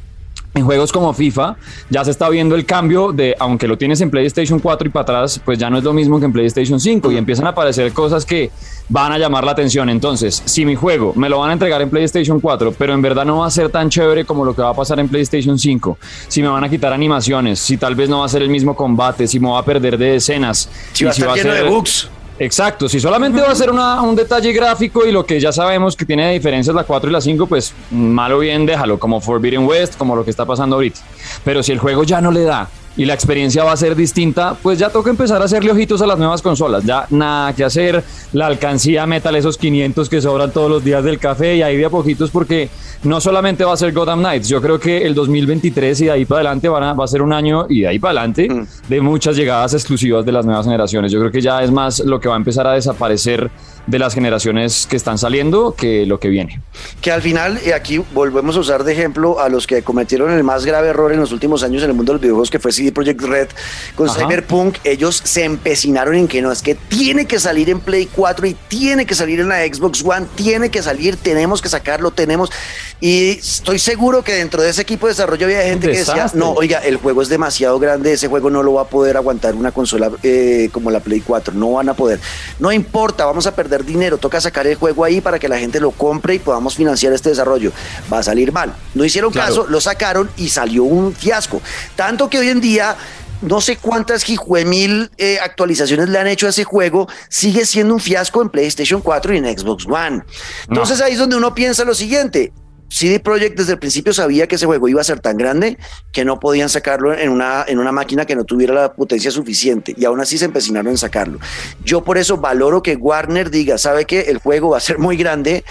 en 0.54 0.66
juegos 0.66 0.92
como 0.92 1.14
FIFA 1.14 1.56
ya 1.90 2.04
se 2.04 2.12
está 2.12 2.30
viendo 2.30 2.56
el 2.56 2.66
cambio 2.66 3.12
de, 3.12 3.36
aunque 3.40 3.68
lo 3.68 3.78
tienes 3.78 4.02
en 4.02 4.10
PlayStation 4.10 4.60
4 4.60 4.88
y 4.88 4.92
para 4.92 5.04
atrás, 5.04 5.42
pues 5.44 5.58
ya 5.58 5.70
no 5.70 5.78
es 5.78 5.84
lo 5.84 5.94
mismo 5.94 6.20
que 6.20 6.26
en 6.26 6.34
PlayStation 6.34 6.80
5 6.80 7.12
y 7.12 7.18
empiezan 7.18 7.46
a 7.46 7.50
aparecer 7.50 7.94
cosas 7.94 8.26
que 8.26 8.52
van 8.90 9.12
a 9.12 9.18
llamar 9.18 9.44
la 9.44 9.52
atención. 9.52 9.90
Entonces, 9.90 10.42
si 10.46 10.66
mi 10.66 10.76
juego 10.76 11.14
me 11.16 11.30
lo 11.30 11.40
van 11.40 11.52
a 11.52 11.54
entregar 11.54 11.82
en 11.82 11.90
PlayStation 11.90 12.40
4, 12.40 12.74
pero 12.78 12.94
en 12.94 13.02
verdad 13.02 13.26
no 13.26 13.40
va 13.40 13.48
a 13.48 13.52
ser 13.52 13.70
tan 13.70 13.90
chévere 13.90 14.26
como 14.26 14.46
lo 14.46 14.56
que 14.56 14.62
va 14.62 14.70
a 14.70 14.74
pasar 14.74 15.00
en 15.00 15.08
PlayStation 15.08 15.58
5, 15.60 15.98
si 16.28 16.42
me 16.42 16.48
van 16.48 16.64
a 16.64 16.70
quitar 16.70 16.94
animaciones, 16.94 17.60
si 17.60 17.78
tal 17.78 17.96
vez 17.96 18.10
no 18.10 18.20
va 18.20 18.26
a 18.26 18.30
ser 18.30 18.42
el 18.42 18.50
mismo 18.50 18.76
combate, 18.76 19.28
si 19.28 19.40
me 19.40 19.50
va 19.50 19.60
a 19.60 19.66
perder 19.66 19.98
de 19.98 20.16
escenas, 20.16 20.70
si 20.94 21.04
va 21.04 21.12
a 21.12 21.14
estar 21.14 21.36
lleno 21.36 21.54
de 21.54 21.64
bugs. 21.64 22.10
Exacto, 22.40 22.88
si 22.88 23.00
solamente 23.00 23.42
va 23.42 23.52
a 23.52 23.56
ser 23.56 23.72
un 23.72 24.16
detalle 24.16 24.54
gráfico 24.54 25.06
y 25.06 25.12
lo 25.12 25.26
que 25.26 25.40
ya 25.40 25.52
sabemos 25.52 25.96
que 25.96 26.06
tiene 26.06 26.34
diferencias 26.34 26.76
la 26.76 26.84
4 26.84 27.10
y 27.10 27.14
la 27.14 27.20
5, 27.20 27.48
pues 27.48 27.74
malo 27.90 28.40
bien 28.40 28.66
déjalo, 28.66 29.00
como 29.00 29.20
Forbidden 29.20 29.66
West, 29.66 29.98
como 29.98 30.16
lo 30.16 30.24
que 30.24 30.30
está 30.30 30.46
pasando 30.46 30.76
ahorita. 30.76 31.00
Pero 31.44 31.64
si 31.64 31.72
el 31.72 31.80
juego 31.80 32.04
ya 32.04 32.22
no 32.22 32.32
le 32.32 32.44
da 32.44 32.70
y 32.98 33.06
la 33.06 33.14
experiencia 33.14 33.64
va 33.64 33.72
a 33.72 33.78
ser 33.78 33.96
distinta, 33.96 34.58
pues 34.62 34.80
ya 34.80 34.90
toca 34.90 35.10
empezar 35.10 35.42
a 35.42 35.46
hacerle 35.46 35.72
ojitos 35.72 36.02
a 36.02 36.08
las 36.08 36.18
nuevas 36.18 36.42
consolas. 36.42 36.84
Ya 36.84 37.06
nada 37.12 37.54
que 37.54 37.64
hacer, 37.64 38.04
la 38.34 38.48
alcancía 38.48 39.06
metal 39.06 39.36
esos 39.36 39.58
500 39.58 40.10
que 40.10 40.20
sobran 40.20 40.52
todos 40.52 40.70
los 40.70 40.84
días 40.84 41.04
del 41.04 41.20
café 41.20 41.56
y 41.56 41.62
ahí 41.62 41.78
de 41.78 41.86
a 41.86 41.90
poquitos 41.90 42.32
porque 42.32 42.70
no 43.04 43.22
solamente 43.22 43.64
va 43.64 43.74
a 43.74 43.78
ser 43.78 43.94
Gotham 43.94 44.20
Knights, 44.20 44.50
yo 44.50 44.62
creo 44.62 44.80
que 44.80 45.06
el 45.06 45.14
2023 45.14 46.02
y 46.02 46.06
de 46.06 46.12
ahí 46.12 46.26
para 46.26 46.40
adelante 46.40 46.68
van 46.68 46.84
a, 46.84 46.94
va 46.94 47.06
a 47.06 47.08
ser 47.08 47.22
un 47.22 47.32
año 47.32 47.68
y 47.70 47.82
de 47.82 47.88
ahí 47.88 48.00
para 48.00 48.20
adelante 48.20 48.50
mm. 48.50 48.90
de 48.90 49.02
muchas 49.02 49.36
llegadas 49.36 49.74
exclusivas 49.74 50.26
de 50.26 50.32
las 50.32 50.46
nuevas 50.46 50.66
generaciones. 50.66 51.12
Yo 51.12 51.20
creo 51.20 51.32
que 51.32 51.42
ya 51.42 51.62
es 51.62 51.72
más 51.72 52.00
lo 52.00 52.20
que 52.20 52.28
va 52.28 52.36
a 52.36 52.38
empezar 52.38 52.66
a 52.66 52.74
desaparecer 52.74 53.50
de 53.88 54.00
las 54.00 54.14
generaciones 54.14 54.86
que 54.86 54.98
están 54.98 55.18
saliendo 55.18 55.74
que 55.74 56.06
lo 56.06 56.20
que 56.20 56.28
viene. 56.28 56.62
Que 57.02 57.12
al 57.12 57.22
final, 57.22 57.60
y 57.66 57.72
aquí 57.72 58.04
volvemos 58.14 58.58
a 58.58 58.60
usar 58.60 58.84
de 58.84 58.92
ejemplo 58.92 59.40
a 59.40 59.48
los 59.48 59.66
que 59.66 59.82
cometieron 59.82 60.32
el 60.32 60.44
más 60.44 60.66
grave 60.66 60.90
error 60.90 61.14
en 61.14 61.20
los 61.20 61.32
últimos 61.32 61.64
años 61.64 61.84
en 61.84 61.90
el 61.90 61.96
mundo 61.96 62.12
de 62.12 62.16
los 62.16 62.22
videojuegos, 62.22 62.50
que 62.52 62.60
fue 62.60 62.72
CD 62.72 62.92
Projekt 62.92 63.22
Red 63.22 63.48
con 63.96 64.10
Cyberpunk. 64.10 64.78
Ellos 64.84 65.22
se 65.24 65.46
empecinaron 65.46 66.16
en 66.16 66.28
que 66.28 66.42
no, 66.42 66.52
es 66.52 66.62
que 66.62 66.76
tiene 66.76 67.26
que 67.26 67.40
salir 67.40 67.70
en 67.70 67.80
Play 67.80 68.08
4 68.14 68.48
y 68.48 68.54
tiene 68.68 69.06
que 69.06 69.16
salir 69.16 69.40
en 69.40 69.48
la 69.48 69.66
Xbox 69.66 70.04
One, 70.04 70.28
tiene 70.36 70.70
que 70.70 70.84
salir, 70.84 71.16
tenemos 71.16 71.62
que 71.62 71.70
sacarlo, 71.70 72.12
tenemos. 72.12 72.52
Y 73.00 73.38
estoy 73.38 73.80
seguro 73.80 74.24
que 74.24 74.34
dentro 74.34 74.62
de 74.62 74.70
ese 74.70 74.82
equipo 74.82 75.08
de 75.08 75.14
desarrollo 75.14 75.46
había 75.46 75.62
gente 75.62 75.88
que 75.88 76.00
decía, 76.00 76.30
no, 76.34 76.52
oiga, 76.52 76.80
el 76.80 76.98
juego 76.98 77.22
es 77.22 77.30
demasiado 77.30 77.80
grande, 77.80 78.14
ese 78.14 78.28
juego 78.28 78.50
no 78.50 78.64
lo 78.64 78.74
va 78.74 78.82
a 78.84 78.88
poder 78.88 79.16
aguantar 79.16 79.56
una 79.56 79.72
consola 79.72 80.12
eh, 80.24 80.70
como 80.74 80.92
la 80.92 81.00
Play 81.00 81.22
4, 81.22 81.54
no 81.54 81.72
van 81.72 81.88
a 81.88 81.94
poder. 81.94 82.20
No 82.60 82.72
importa, 82.72 83.26
vamos 83.26 83.48
a 83.48 83.56
perder 83.56 83.77
dinero, 83.86 84.18
toca 84.18 84.42
sacar 84.42 84.68
el 84.68 84.76
juego 84.76 85.04
ahí 85.04 85.22
para 85.22 85.40
que 85.40 85.48
la 85.48 85.58
gente 85.60 85.80
lo 85.80 85.92
compre 85.92 86.36
y 86.36 86.40
podamos 86.40 86.76
financiar 86.76 87.14
este 87.14 87.30
desarrollo. 87.30 87.72
Va 88.12 88.20
a 88.20 88.24
salir 88.24 88.52
mal. 88.52 88.76
No 88.94 89.06
hicieron 89.06 89.32
caso, 89.32 89.66
lo 89.68 89.82
sacaron 89.82 90.30
y 90.38 90.50
salió 90.50 90.84
un 90.84 91.14
fiasco. 91.14 91.62
Tanto 91.96 92.30
que 92.30 92.40
hoy 92.40 92.50
en 92.50 92.62
día 92.62 92.96
no 93.42 93.62
sé 93.62 93.78
cuántas 93.78 94.26
mil 94.66 95.12
eh, 95.18 95.38
actualizaciones 95.40 96.10
le 96.10 96.18
han 96.18 96.28
hecho 96.28 96.48
a 96.48 96.50
ese 96.50 96.64
juego, 96.64 97.08
sigue 97.30 97.66
siendo 97.66 97.94
un 97.94 98.00
fiasco 98.00 98.42
en 98.42 98.50
PlayStation 98.50 99.02
4 99.02 99.36
y 99.36 99.38
en 99.38 99.58
Xbox 99.58 99.86
One. 99.86 100.24
Entonces 100.68 101.02
ahí 101.02 101.14
es 101.14 101.20
donde 101.20 101.36
uno 101.36 101.54
piensa 101.54 101.84
lo 101.84 101.94
siguiente, 101.94 102.52
CD 102.90 103.20
Projekt 103.20 103.58
desde 103.58 103.74
el 103.74 103.80
principio 103.80 104.14
sabía 104.14 104.48
que 104.48 104.56
ese 104.56 104.66
juego 104.66 104.88
iba 104.88 105.02
a 105.02 105.04
ser 105.04 105.20
tan 105.20 105.38
grande 105.38 105.78
que 106.12 106.26
no 106.26 106.40
podían 106.40 106.70
sacarlo 106.70 107.14
en 107.14 107.30
una, 107.30 107.66
en 107.68 107.80
una 107.80 107.92
máquina 107.92 108.26
que 108.26 108.36
no 108.36 108.44
tuviera 108.44 108.74
la 108.74 108.94
potencia 108.94 109.32
suficiente 109.32 109.94
y 109.98 110.06
aún 110.06 110.20
así 110.20 110.38
se 110.38 110.46
empecinaron 110.46 110.92
en 110.92 110.98
sacarlo. 110.98 111.40
Yo 111.84 112.04
por 112.04 112.18
eso 112.18 112.38
valoro 112.38 112.82
que 112.82 112.96
Warner 112.96 113.50
diga, 113.50 113.78
sabe 113.78 114.06
que 114.06 114.22
el 114.22 114.38
juego 114.38 114.70
va 114.70 114.78
a 114.78 114.82
ser 114.82 115.00
muy 115.00 115.18
grande, 115.18 115.64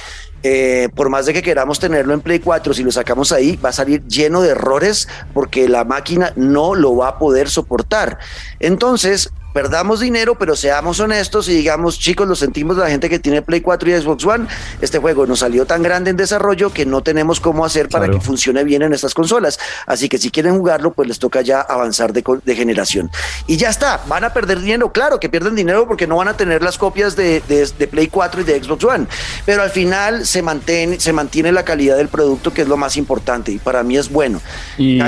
eh, 0.48 0.88
por 0.94 1.08
más 1.08 1.26
de 1.26 1.32
que 1.32 1.42
queramos 1.42 1.80
tenerlo 1.80 2.14
en 2.14 2.20
Play 2.20 2.38
4, 2.38 2.72
si 2.72 2.84
lo 2.84 2.92
sacamos 2.92 3.32
ahí, 3.32 3.56
va 3.56 3.70
a 3.70 3.72
salir 3.72 4.06
lleno 4.06 4.42
de 4.42 4.50
errores 4.50 5.08
porque 5.34 5.68
la 5.68 5.82
máquina 5.82 6.32
no 6.36 6.76
lo 6.76 6.94
va 6.94 7.08
a 7.08 7.18
poder 7.18 7.50
soportar. 7.50 8.18
Entonces, 8.60 9.32
perdamos 9.56 10.00
dinero, 10.00 10.34
pero 10.34 10.54
seamos 10.54 11.00
honestos 11.00 11.48
y 11.48 11.54
digamos, 11.54 11.98
chicos, 11.98 12.28
lo 12.28 12.36
sentimos 12.36 12.76
la 12.76 12.90
gente 12.90 13.08
que 13.08 13.18
tiene 13.18 13.40
Play 13.40 13.62
4 13.62 13.88
y 13.88 14.02
Xbox 14.02 14.26
One, 14.26 14.46
este 14.82 14.98
juego 14.98 15.24
nos 15.24 15.38
salió 15.38 15.64
tan 15.64 15.82
grande 15.82 16.10
en 16.10 16.18
desarrollo 16.18 16.74
que 16.74 16.84
no 16.84 17.02
tenemos 17.02 17.40
cómo 17.40 17.64
hacer 17.64 17.88
para 17.88 18.06
que 18.06 18.20
funcione 18.20 18.64
bien 18.64 18.82
en 18.82 18.92
estas 18.92 19.14
consolas. 19.14 19.58
Así 19.86 20.10
que 20.10 20.18
si 20.18 20.30
quieren 20.30 20.58
jugarlo, 20.58 20.92
pues 20.92 21.08
les 21.08 21.18
toca 21.18 21.40
ya 21.40 21.62
avanzar 21.62 22.12
de, 22.12 22.22
generación. 22.54 23.10
Y 23.46 23.56
ya 23.56 23.70
está, 23.70 24.02
van 24.06 24.24
a 24.24 24.34
perder 24.34 24.60
dinero, 24.60 24.92
claro 24.92 25.18
que 25.18 25.30
pierden 25.30 25.54
dinero 25.54 25.88
porque 25.88 26.06
no 26.06 26.16
van 26.16 26.28
a 26.28 26.36
tener 26.36 26.62
las 26.62 26.76
copias 26.76 27.16
de, 27.16 27.40
de 27.48 27.86
Play 27.86 28.08
4 28.08 28.42
y 28.42 28.44
de 28.44 28.62
Xbox 28.62 28.84
One, 28.84 29.06
pero 29.46 29.62
al 29.62 29.70
final 29.70 30.26
se 30.36 30.42
mantiene, 30.42 31.00
se 31.00 31.14
mantiene 31.14 31.50
la 31.50 31.64
calidad 31.64 31.96
del 31.96 32.08
producto, 32.08 32.52
que 32.52 32.60
es 32.60 32.68
lo 32.68 32.76
más 32.76 32.98
importante, 32.98 33.52
y 33.52 33.58
para 33.58 33.82
mí 33.82 33.96
es 33.96 34.10
bueno. 34.10 34.42
Y, 34.76 35.00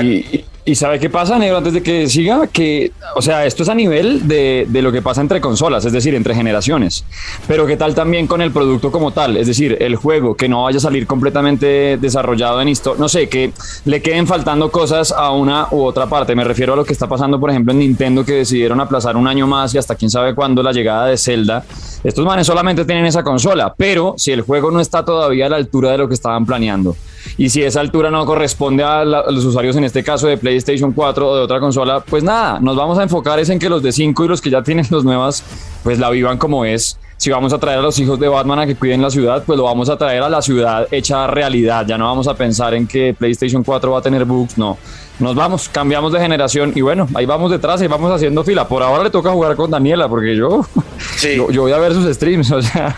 y, 0.69 0.75
¿sabe 0.75 0.99
qué 0.99 1.09
pasa, 1.09 1.37
Negro? 1.39 1.57
Antes 1.57 1.73
de 1.73 1.81
que 1.81 2.07
siga, 2.07 2.47
que, 2.47 2.91
o 3.15 3.21
sea, 3.21 3.45
esto 3.45 3.63
es 3.63 3.69
a 3.69 3.75
nivel 3.75 4.27
de, 4.27 4.67
de, 4.69 4.81
lo 4.81 4.91
que 4.91 5.01
pasa 5.01 5.21
entre 5.21 5.41
consolas, 5.41 5.83
es 5.85 5.91
decir, 5.91 6.13
entre 6.13 6.35
generaciones. 6.35 7.05
Pero 7.47 7.65
¿qué 7.65 7.75
tal 7.75 7.95
también 7.95 8.27
con 8.27 8.41
el 8.41 8.51
producto 8.51 8.91
como 8.91 9.11
tal? 9.11 9.37
Es 9.37 9.47
decir, 9.47 9.77
el 9.79 9.95
juego, 9.95 10.35
que 10.35 10.47
no 10.47 10.63
vaya 10.63 10.77
a 10.77 10.81
salir 10.81 11.07
completamente 11.07 11.97
desarrollado 11.97 12.61
en 12.61 12.67
esto, 12.67 12.95
no 12.97 13.09
sé, 13.09 13.29
que 13.29 13.51
le 13.85 14.01
queden 14.01 14.27
faltando 14.27 14.71
cosas 14.71 15.11
a 15.11 15.31
una 15.31 15.67
u 15.71 15.83
otra 15.83 16.07
parte. 16.07 16.35
Me 16.35 16.43
refiero 16.43 16.73
a 16.73 16.75
lo 16.75 16.85
que 16.85 16.93
está 16.93 17.07
pasando, 17.07 17.39
por 17.39 17.49
ejemplo, 17.49 17.73
en 17.73 17.79
Nintendo, 17.79 18.23
que 18.23 18.33
decidieron 18.33 18.79
aplazar 18.79 19.17
un 19.17 19.27
año 19.27 19.47
más 19.47 19.73
y 19.73 19.77
hasta 19.77 19.95
quién 19.95 20.11
sabe 20.11 20.35
cuándo 20.35 20.61
la 20.61 20.71
llegada 20.71 21.07
de 21.07 21.17
Zelda. 21.17 21.63
Estos 22.03 22.25
manes 22.25 22.45
solamente 22.45 22.85
tienen 22.85 23.05
esa 23.05 23.23
consola, 23.23 23.73
pero 23.75 24.15
si 24.17 24.31
el 24.31 24.41
juego 24.41 24.71
no 24.71 24.79
está 24.79 25.03
todavía 25.03 25.47
a 25.47 25.49
la 25.49 25.57
altura 25.57 25.91
de 25.91 25.97
lo 25.97 26.07
que 26.07 26.13
estaban 26.13 26.45
planeando, 26.45 26.95
y 27.37 27.49
si 27.49 27.63
esa 27.63 27.79
altura 27.79 28.11
no 28.11 28.25
corresponde 28.25 28.83
a, 28.83 29.03
la, 29.05 29.19
a, 29.19 29.31
los 29.31 29.45
usuarios, 29.45 29.75
en 29.75 29.83
este 29.83 30.03
caso 30.03 30.27
de 30.27 30.37
PlayStation 30.37 30.91
4 30.91 31.27
o 31.27 31.35
de 31.35 31.41
otra 31.41 31.59
consola, 31.59 32.01
pues 32.01 32.23
nada, 32.23 32.59
nos 32.59 32.75
vamos 32.75 32.97
a 32.97 33.03
enfocar 33.03 33.39
es 33.39 33.49
en 33.49 33.59
que 33.59 33.69
los 33.69 33.83
de 33.83 33.91
5 33.91 34.25
y 34.25 34.27
los 34.27 34.41
que 34.41 34.49
ya 34.49 34.63
tienen 34.63 34.85
los 34.91 35.03
nuevas, 35.03 35.43
pues 35.83 35.99
la 35.99 36.09
vivan 36.09 36.37
como 36.37 36.65
es. 36.65 36.97
Si 37.17 37.29
vamos 37.29 37.51
a 37.51 37.57
traer 37.57 37.79
a 37.79 37.81
los 37.81 37.99
hijos 37.99 38.17
de 38.17 38.29
Batman 38.29 38.59
a 38.59 38.65
que 38.65 38.75
cuiden 38.75 39.01
la 39.01 39.09
ciudad, 39.09 39.43
pues 39.45 39.57
lo 39.57 39.65
vamos 39.65 39.89
a 39.89 39.97
traer 39.97 40.23
a 40.23 40.29
la 40.29 40.41
ciudad 40.41 40.87
hecha 40.89 41.27
realidad. 41.27 41.85
Ya 41.85 41.97
no 41.97 42.05
vamos 42.05 42.29
a 42.29 42.33
pensar 42.33 42.73
en 42.73 42.87
que 42.87 43.13
PlayStation 43.13 43.61
4 43.61 43.91
va 43.91 43.99
a 43.99 44.01
tener 44.01 44.23
bugs, 44.23 44.57
no. 44.57 44.77
Nos 45.19 45.35
vamos, 45.35 45.67
cambiamos 45.67 46.13
de 46.13 46.21
generación 46.21 46.71
y 46.75 46.81
bueno, 46.81 47.09
ahí 47.13 47.25
vamos 47.25 47.51
detrás 47.51 47.81
y 47.81 47.87
vamos 47.87 48.09
haciendo 48.09 48.41
fila. 48.45 48.69
Por 48.69 48.83
ahora 48.83 49.03
le 49.03 49.09
toca 49.09 49.31
jugar 49.31 49.57
con 49.57 49.69
Daniela 49.69 50.07
porque 50.07 50.33
yo, 50.33 50.65
sí. 51.17 51.35
yo, 51.35 51.51
yo 51.51 51.63
voy 51.63 51.73
a 51.73 51.77
ver 51.77 51.93
sus 51.93 52.05
streams, 52.15 52.51
o 52.53 52.61
sea. 52.61 52.95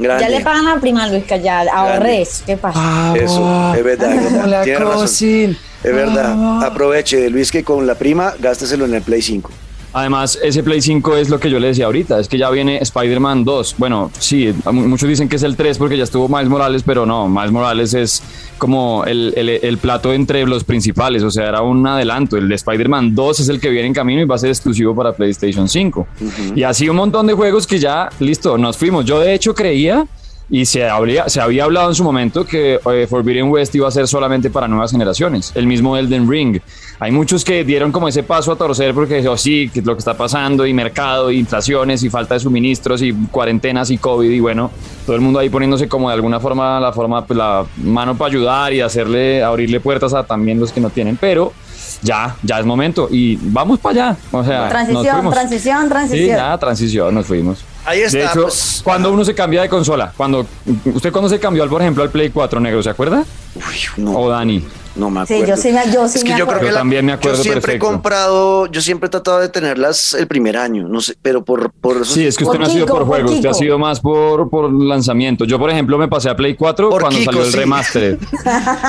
Grande. 0.00 0.24
Ya 0.24 0.28
le 0.30 0.40
pagan 0.44 0.64
la 0.64 0.76
prima, 0.80 1.06
Luis, 1.08 1.24
que 1.24 1.40
ya 1.40 1.60
ahorres. 1.62 2.42
¿Qué 2.46 2.56
pasa? 2.56 2.78
Ah, 2.80 3.14
Eso, 3.16 3.74
es 3.76 3.84
verdad. 3.84 4.12
Es 4.12 4.32
verdad. 4.32 4.62
Tiene 4.64 4.78
razón. 4.80 5.56
Es 5.84 5.94
verdad. 5.94 6.34
Ah. 6.36 6.66
Aproveche, 6.66 7.30
Luis, 7.30 7.50
que 7.50 7.62
con 7.64 7.86
la 7.86 7.94
prima 7.94 8.34
gásteselo 8.38 8.84
en 8.84 8.94
el 8.94 9.02
Play 9.02 9.22
5. 9.22 9.50
Además, 9.92 10.38
ese 10.42 10.62
Play 10.62 10.80
5 10.80 11.16
es 11.16 11.30
lo 11.30 11.40
que 11.40 11.50
yo 11.50 11.58
le 11.58 11.68
decía 11.68 11.86
ahorita, 11.86 12.20
es 12.20 12.28
que 12.28 12.36
ya 12.38 12.50
viene 12.50 12.78
Spider-Man 12.78 13.44
2. 13.44 13.76
Bueno, 13.78 14.10
sí, 14.18 14.54
muchos 14.70 15.08
dicen 15.08 15.28
que 15.28 15.36
es 15.36 15.42
el 15.42 15.56
3 15.56 15.78
porque 15.78 15.96
ya 15.96 16.04
estuvo 16.04 16.28
Miles 16.28 16.48
Morales, 16.48 16.82
pero 16.84 17.06
no, 17.06 17.28
Miles 17.28 17.52
Morales 17.52 17.94
es 17.94 18.22
como 18.58 19.04
el, 19.04 19.32
el, 19.36 19.48
el 19.48 19.78
plato 19.78 20.12
entre 20.12 20.46
los 20.46 20.64
principales, 20.64 21.22
o 21.22 21.30
sea, 21.30 21.48
era 21.48 21.62
un 21.62 21.86
adelanto. 21.86 22.36
El 22.36 22.48
de 22.48 22.54
Spider-Man 22.54 23.14
2 23.14 23.40
es 23.40 23.48
el 23.48 23.60
que 23.60 23.70
viene 23.70 23.88
en 23.88 23.94
camino 23.94 24.20
y 24.20 24.24
va 24.24 24.34
a 24.34 24.38
ser 24.38 24.50
exclusivo 24.50 24.94
para 24.94 25.12
PlayStation 25.12 25.68
5. 25.68 26.00
Uh 26.00 26.24
-huh. 26.24 26.58
Y 26.58 26.62
así 26.64 26.88
un 26.88 26.96
montón 26.96 27.26
de 27.26 27.34
juegos 27.34 27.66
que 27.66 27.78
ya, 27.78 28.10
listo, 28.20 28.58
nos 28.58 28.76
fuimos. 28.76 29.04
Yo 29.04 29.20
de 29.20 29.32
hecho 29.34 29.54
creía 29.54 30.06
y 30.50 30.64
se, 30.64 30.88
habría, 30.88 31.28
se 31.28 31.40
había 31.40 31.64
hablado 31.64 31.90
en 31.90 31.94
su 31.94 32.02
momento 32.02 32.46
que 32.46 32.80
eh, 32.92 33.06
Forbidden 33.08 33.50
West 33.50 33.74
iba 33.74 33.86
a 33.86 33.90
ser 33.90 34.08
solamente 34.08 34.48
para 34.48 34.66
nuevas 34.66 34.90
generaciones, 34.90 35.52
el 35.54 35.66
mismo 35.66 35.96
Elden 35.96 36.28
Ring. 36.28 36.60
Hay 37.00 37.12
muchos 37.12 37.44
que 37.44 37.64
dieron 37.64 37.92
como 37.92 38.08
ese 38.08 38.22
paso 38.22 38.50
a 38.52 38.56
torcer 38.56 38.94
porque, 38.94 39.26
oh, 39.28 39.36
sí, 39.36 39.70
que 39.72 39.82
lo 39.82 39.94
que 39.94 39.98
está 39.98 40.14
pasando 40.14 40.66
y 40.66 40.72
mercado, 40.72 41.30
y 41.30 41.38
inflaciones 41.38 42.02
y 42.02 42.10
falta 42.10 42.34
de 42.34 42.40
suministros 42.40 43.02
y 43.02 43.12
cuarentenas 43.12 43.90
y 43.90 43.98
COVID 43.98 44.30
y 44.30 44.40
bueno, 44.40 44.70
todo 45.04 45.14
el 45.14 45.22
mundo 45.22 45.38
ahí 45.38 45.50
poniéndose 45.50 45.86
como 45.86 46.08
de 46.08 46.14
alguna 46.14 46.40
forma 46.40 46.80
la, 46.80 46.92
forma, 46.92 47.24
pues, 47.26 47.36
la 47.36 47.64
mano 47.76 48.16
para 48.16 48.30
ayudar 48.30 48.72
y 48.72 48.80
hacerle, 48.80 49.42
abrirle 49.42 49.80
puertas 49.80 50.14
a 50.14 50.24
también 50.24 50.58
los 50.58 50.72
que 50.72 50.80
no 50.80 50.90
tienen, 50.90 51.16
pero 51.16 51.52
ya, 52.02 52.36
ya 52.42 52.58
es 52.58 52.66
momento 52.66 53.08
y 53.10 53.36
vamos 53.36 53.78
para 53.78 54.08
allá. 54.08 54.16
O 54.32 54.42
sea, 54.42 54.68
transición, 54.68 55.30
transición, 55.30 55.88
transición. 55.88 56.20
Sí, 56.20 56.26
ya, 56.26 56.58
transición, 56.58 57.14
nos 57.14 57.26
fuimos. 57.26 57.64
Ahí 57.88 58.02
está. 58.02 58.18
De 58.18 58.24
hecho, 58.24 58.42
pues, 58.42 58.80
cuando 58.84 59.10
uno 59.10 59.24
se 59.24 59.34
cambia 59.34 59.62
de 59.62 59.68
consola, 59.68 60.12
cuando 60.14 60.46
usted 60.84 61.10
cuando 61.10 61.28
se 61.30 61.40
cambió, 61.40 61.66
por 61.68 61.80
ejemplo, 61.80 62.02
al 62.02 62.10
Play 62.10 62.28
4 62.28 62.60
negro, 62.60 62.82
¿se 62.82 62.90
acuerda? 62.90 63.24
Uy, 63.54 64.02
no. 64.04 64.18
O 64.18 64.28
Dani. 64.28 64.62
No 64.98 65.10
me 65.10 65.20
acuerdo. 65.20 65.44
Sí, 65.44 65.50
yo 65.50 65.56
sí, 65.56 65.72
me, 65.72 65.92
yo 65.92 66.08
sí 66.08 66.18
es 66.18 66.24
que 66.24 66.32
me 66.32 66.38
yo 66.38 66.46
creo 66.46 66.58
que 66.60 66.66
Yo 66.66 66.72
la- 66.72 66.78
también 66.78 67.06
me 67.06 67.12
acuerdo 67.12 67.36
Yo 67.38 67.42
siempre 67.44 67.60
perfecto. 67.62 67.86
he 67.86 67.90
comprado, 67.90 68.66
yo 68.66 68.80
siempre 68.80 69.06
he 69.06 69.10
tratado 69.10 69.38
de 69.40 69.48
tenerlas 69.48 70.12
el 70.14 70.26
primer 70.26 70.56
año, 70.56 70.88
no 70.88 71.00
sé, 71.00 71.14
pero 71.22 71.44
por, 71.44 71.70
por 71.72 71.96
eso 71.98 72.04
Sí, 72.14 72.26
es 72.26 72.36
que 72.36 72.44
usted 72.44 72.58
Por 72.58 72.60
no 72.60 72.66
ha 72.66 72.70
sido 72.70 72.84
Kiko, 72.86 72.98
por 72.98 73.06
por 73.06 73.16
juegos, 73.16 73.30
usted 73.32 73.48
ha 73.48 73.52
Kiko. 73.52 73.58
sido 73.62 73.78
más 73.78 74.00
por, 74.00 74.50
por 74.50 74.72
lanzamiento. 74.72 75.44
Yo, 75.44 75.58
por 75.58 75.70
ejemplo, 75.70 75.96
me 75.98 76.08
pasé 76.08 76.28
a 76.30 76.36
Play 76.36 76.54
4 76.56 76.90
Por 76.90 77.00
cuando 77.00 77.18
Kiko, 77.18 77.30
salió 77.32 77.44
el 77.46 77.52
sí. 77.52 77.56
remaster. 77.58 78.18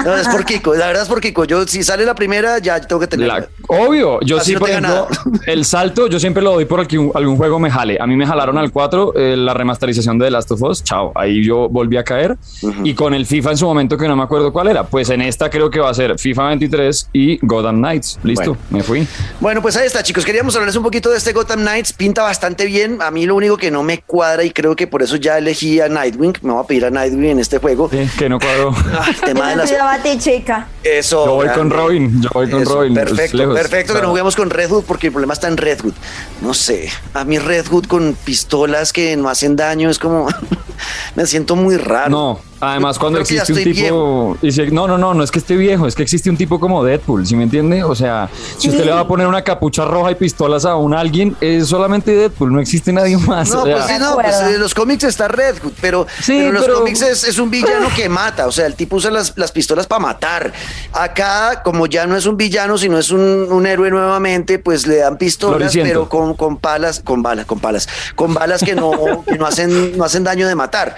No, 0.06 0.16
es 0.18 0.28
por 0.28 0.46
Kiko, 0.46 0.74
la 0.76 0.88
verdad 0.88 1.04
es 1.04 1.10
por 1.10 1.22
Kiko. 1.22 1.44
Yo, 1.46 1.68
si 1.68 1.84
sale 1.84 2.06
la 2.06 2.16
primera, 2.16 2.58
ya 2.60 2.80
tengo 2.82 3.00
que 3.00 3.08
tenerla. 3.08 3.40
La- 3.40 3.48
obvio, 3.68 4.20
yo 4.22 4.38
Así 4.38 4.48
sí, 4.48 4.54
no 4.54 4.60
por 4.60 4.70
ejemplo, 4.70 5.08
el 5.46 5.66
salto, 5.66 6.08
yo 6.08 6.20
siempre 6.20 6.42
lo 6.42 6.54
doy 6.54 6.66
por 6.66 6.80
algún, 6.80 7.12
algún 7.14 7.38
juego 7.38 7.60
me 7.60 7.70
jale. 7.70 7.98
A 8.00 8.08
mí 8.08 8.16
me 8.16 8.26
jalaron 8.26 8.58
al 8.58 8.72
4 8.72 9.14
eh, 9.16 9.36
la 9.38 9.54
remasterización 9.54 10.18
de 10.18 10.26
The 10.26 10.32
Last 10.32 10.52
of 10.52 10.62
Us, 10.64 10.84
chao, 10.84 11.12
ahí 11.16 11.44
yo 11.46 11.70
volví 11.70 11.98
a 11.98 12.04
caer. 12.04 12.38
Y 12.84 12.94
con 12.96 13.14
el 13.14 13.26
FIFA 13.26 13.52
en 13.52 13.58
su 13.58 13.66
momento, 13.66 13.98
que 13.98 14.08
no 14.08 14.16
me 14.16 14.24
acuerdo 14.24 14.52
cuál 14.52 14.68
era, 14.70 14.84
pues 14.86 15.10
en 15.10 15.22
esta 15.22 15.50
creo 15.50 15.70
que 15.70 15.80
va 15.80 15.90
a 15.90 15.94
ser 15.94 15.99
FIFA 16.18 16.48
23 16.50 17.10
y 17.14 17.40
Gotham 17.46 17.78
Knights. 17.78 18.20
Listo, 18.24 18.52
Bueno. 18.56 18.62
me 18.70 18.84
fui. 18.84 19.08
Bueno, 19.40 19.62
pues 19.62 19.76
ahí 19.78 19.86
está, 19.88 20.02
chicos. 20.04 20.26
Queríamos 20.26 20.56
hablarles 20.56 20.76
un 20.76 20.84
poquito 20.84 21.10
de 21.10 21.18
este 21.18 21.34
Gotham 21.34 21.60
Knights. 21.62 21.94
Pinta 21.94 22.24
bastante 22.24 22.66
bien. 22.66 23.02
A 23.02 23.12
mí 23.12 23.26
lo 23.26 23.36
único 23.36 23.58
que 23.58 23.72
no 23.72 23.84
me 23.84 24.00
cuadra 24.02 24.44
y 24.44 24.52
creo 24.52 24.76
que 24.76 24.88
por 24.88 25.02
eso 25.04 25.16
ya 25.18 25.38
elegí 25.38 25.80
a 25.82 25.90
Nightwing. 25.90 26.34
Me 26.42 26.54
voy 26.54 26.64
a 26.64 26.68
pedir 26.68 26.86
a 26.86 26.90
Nightwing 26.90 27.26
en 27.32 27.40
este 27.40 27.58
juego. 27.60 27.90
Sí, 27.92 28.10
que 28.18 28.30
no 28.30 28.40
cuadro. 28.40 28.74
Ah, 29.00 29.06
el 29.10 29.16
tema 29.22 29.50
de 29.56 29.68
Yo 29.68 29.78
las... 29.78 30.24
chica. 30.24 30.68
Eso. 30.84 31.26
Yo 31.26 31.34
voy 31.36 31.48
con. 31.50 31.70
Robin, 31.70 32.22
yo 32.22 32.30
voy 32.34 32.50
con 32.50 32.62
Eso, 32.64 32.76
Robin. 32.76 32.94
Perfecto, 32.94 33.38
lejos. 33.38 33.56
perfecto 33.56 33.88
que 33.94 33.94
no 33.94 34.00
Claro. 34.00 34.10
juguemos 34.10 34.36
con 34.36 34.50
Redwood 34.50 34.84
porque 34.86 35.08
el 35.08 35.14
problema 35.14 35.34
está 35.34 35.48
en 35.48 35.58
Redwood. 35.58 35.94
No 36.42 36.54
sé, 36.54 36.90
a 37.14 37.24
mí 37.26 37.38
Redwood 37.38 37.86
con 37.86 38.16
pistolas 38.26 38.92
que 38.94 39.16
no 39.16 39.30
hacen 39.30 39.56
daño 39.56 39.90
es 39.90 40.00
como 40.00 40.28
me 41.16 41.26
siento 41.26 41.56
muy 41.56 41.78
raro. 41.78 42.10
No, 42.10 42.40
además 42.62 43.00
cuando 43.00 43.20
creo 43.24 43.42
existe 43.42 43.54
un 43.54 43.74
tipo... 43.74 44.38
y 44.42 44.52
si- 44.52 44.72
no, 44.72 44.88
no, 44.88 44.98
no, 44.98 45.14
no 45.14 45.24
es 45.24 45.32
que 45.32 45.40
esté 45.40 45.56
viejo, 45.56 45.88
es 45.88 45.96
que 45.96 46.04
existe 46.04 46.30
un 46.30 46.38
tipo 46.38 46.60
como 46.60 46.84
Deadpool, 46.84 47.26
¿sí 47.26 47.36
me 47.36 47.44
entiende? 47.44 47.84
O 47.84 47.96
sea, 47.96 48.30
si 48.58 48.64
Sí. 48.64 48.70
usted 48.70 48.86
le 48.86 48.92
va 48.92 49.02
a 49.02 49.08
poner 49.08 49.28
una 49.28 49.44
capucha 49.44 49.86
roja 49.86 50.12
y 50.12 50.16
pistolas 50.16 50.66
a 50.66 50.76
un 50.76 50.94
alguien, 50.94 51.36
es 51.42 51.68
solamente 51.68 52.12
Deadpool, 52.16 52.52
no 52.54 52.60
existe 52.60 52.92
nadie 52.92 53.18
más. 53.18 53.50
No, 53.52 53.62
o 53.64 53.66
sea, 53.66 53.76
pues 53.76 53.86
sí, 53.88 53.94
no, 54.00 54.16
pues 54.16 54.36
en 54.42 54.60
los 54.60 54.74
cómics 54.74 55.04
está 55.06 55.28
Redwood, 55.28 55.74
pero, 55.82 56.06
Sí, 56.20 56.34
pero 56.34 56.48
en 56.48 56.54
los 56.54 56.64
pero- 56.66 56.76
cómics 56.80 57.02
es, 57.02 57.24
es 57.24 57.40
un 57.40 57.50
villano 57.50 57.88
que 57.96 58.10
mata, 58.10 58.48
o 58.48 58.52
sea, 58.52 58.66
el 58.66 58.76
tipo 58.76 58.98
usa 58.98 59.12
las, 59.12 59.34
las 59.38 59.52
pistolas 59.52 59.88
para 59.88 60.00
matar. 60.00 60.52
Acá, 60.94 61.62
como 61.64 61.88
ya 61.88 62.06
no 62.08 62.16
es 62.18 62.26
un 62.26 62.36
villano, 62.38 62.78
sino 62.78 62.98
es 62.98 63.12
un, 63.12 63.48
un 63.50 63.66
héroe 63.66 63.90
nuevamente, 63.90 64.60
pues 64.60 64.86
le 64.88 64.98
dan 64.98 65.18
pistolas, 65.18 65.72
pero 65.74 66.10
con, 66.10 66.34
con 66.34 66.58
palas, 66.58 67.00
con 67.04 67.22
balas, 67.24 67.46
con 67.46 67.60
palas, 67.60 67.88
con 68.16 68.34
balas 68.34 68.62
que 68.64 68.76
no, 68.76 69.24
que 69.26 69.38
no 69.38 69.46
hacen, 69.46 69.98
no 69.98 70.04
hacen 70.04 70.24
daño 70.24 70.48
de 70.48 70.56
matar. 70.56 70.96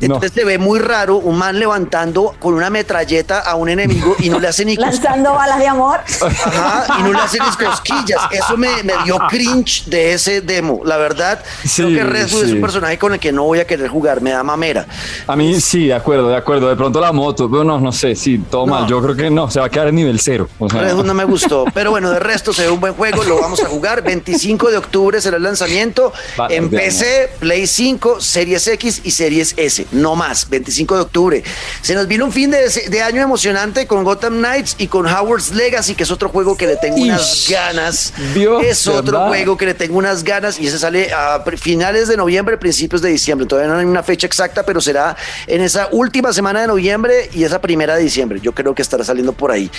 Entonces 0.00 0.32
se 0.34 0.44
ve 0.44 0.58
muy 0.58 0.78
raro 0.78 0.97
un 1.06 1.36
man 1.38 1.58
levantando 1.58 2.34
con 2.38 2.54
una 2.54 2.70
metralleta 2.70 3.38
a 3.40 3.54
un 3.54 3.68
enemigo 3.68 4.16
y 4.18 4.28
no 4.30 4.38
le 4.40 4.48
hace 4.48 4.64
ni 4.64 4.76
cosquillas. 4.76 5.02
Lanzando 5.04 5.32
balas 5.34 5.58
de 5.58 5.66
amor. 5.68 6.00
Ajá, 6.22 6.96
y 6.98 7.02
no 7.02 7.12
le 7.12 7.18
hacen 7.20 7.40
ni 7.44 7.64
cosquillas. 7.66 8.20
Eso 8.30 8.56
me, 8.56 8.82
me 8.82 8.92
dio 9.04 9.18
cringe 9.28 9.84
de 9.86 10.12
ese 10.12 10.40
demo. 10.40 10.80
La 10.84 10.96
verdad, 10.96 11.42
Sí, 11.64 11.82
creo 11.82 11.94
que 11.98 12.04
Redwood 12.04 12.42
es 12.44 12.48
sí. 12.50 12.54
un 12.56 12.60
personaje 12.60 12.98
con 12.98 13.12
el 13.14 13.20
que 13.20 13.32
no 13.32 13.44
voy 13.44 13.60
a 13.60 13.66
querer 13.66 13.88
jugar. 13.88 14.20
Me 14.20 14.30
da 14.30 14.42
mamera. 14.42 14.86
A 15.26 15.36
mí 15.36 15.60
sí, 15.60 15.86
de 15.86 15.94
acuerdo, 15.94 16.28
de 16.28 16.36
acuerdo. 16.36 16.68
De 16.68 16.76
pronto 16.76 17.00
la 17.00 17.12
moto, 17.12 17.48
pero 17.50 17.64
no, 17.64 17.78
no 17.80 17.92
sé, 17.92 18.14
sí, 18.16 18.38
todo 18.50 18.66
No. 18.66 18.74
mal. 18.74 18.86
Yo 18.88 19.00
creo 19.02 19.14
que 19.16 19.30
no, 19.30 19.50
se 19.50 19.60
va 19.60 19.66
a 19.66 19.70
quedar 19.70 19.88
en 19.88 19.94
nivel 19.94 20.18
cero. 20.20 20.48
O 20.58 20.68
sea, 20.68 20.80
Redwood 20.82 21.04
no 21.06 21.14
me 21.14 21.24
gustó. 21.28 21.64
Pero 21.74 21.90
bueno, 21.90 22.10
de 22.10 22.18
resto 22.18 22.52
se 22.52 22.62
ve 22.62 22.70
un 22.70 22.80
buen 22.80 22.94
juego. 22.94 23.22
Lo 23.24 23.40
vamos 23.40 23.60
a 23.62 23.66
jugar. 23.66 24.02
25 24.02 24.70
de 24.70 24.76
octubre 24.78 25.20
será 25.20 25.36
el 25.36 25.42
lanzamiento. 25.42 26.12
Va, 26.38 26.46
en. 26.48 26.68
PC, 26.70 27.30
Play 27.38 27.66
5, 27.66 28.20
Series 28.20 28.66
X 28.68 29.00
y 29.04 29.10
Series 29.10 29.54
S. 29.56 29.86
No 29.92 30.14
más. 30.16 30.48
25 30.48 30.87
de 30.96 31.02
octubre. 31.02 31.42
Se 31.82 31.94
nos 31.94 32.06
vino 32.06 32.24
un 32.24 32.32
fin 32.32 32.50
de, 32.50 32.68
de 32.68 33.02
año 33.02 33.22
emocionante 33.22 33.86
con 33.86 34.04
Gotham 34.04 34.38
Knights 34.38 34.76
y 34.78 34.88
con 34.88 35.06
Howard's 35.06 35.50
Legacy, 35.54 35.94
que 35.94 36.02
es 36.02 36.10
otro 36.10 36.28
juego 36.28 36.56
que 36.56 36.66
le 36.66 36.76
tengo 36.76 36.96
unas 36.96 37.48
Ish. 37.48 37.50
ganas. 37.50 38.12
Dios, 38.34 38.62
es 38.64 38.86
otro 38.86 39.26
juego 39.28 39.56
que 39.56 39.66
le 39.66 39.74
tengo 39.74 39.98
unas 39.98 40.24
ganas 40.24 40.58
y 40.58 40.66
ese 40.66 40.78
sale 40.78 41.12
a 41.12 41.42
finales 41.56 42.08
de 42.08 42.16
noviembre, 42.16 42.56
principios 42.56 43.02
de 43.02 43.10
diciembre. 43.10 43.46
Todavía 43.46 43.72
no 43.72 43.78
hay 43.78 43.86
una 43.86 44.02
fecha 44.02 44.26
exacta, 44.26 44.64
pero 44.64 44.80
será 44.80 45.16
en 45.46 45.60
esa 45.60 45.88
última 45.92 46.32
semana 46.32 46.60
de 46.60 46.66
noviembre 46.66 47.30
y 47.34 47.44
esa 47.44 47.60
primera 47.60 47.96
de 47.96 48.02
diciembre. 48.02 48.40
Yo 48.42 48.52
creo 48.52 48.74
que 48.74 48.82
estará 48.82 49.04
saliendo 49.04 49.32
por 49.32 49.50
ahí. 49.50 49.70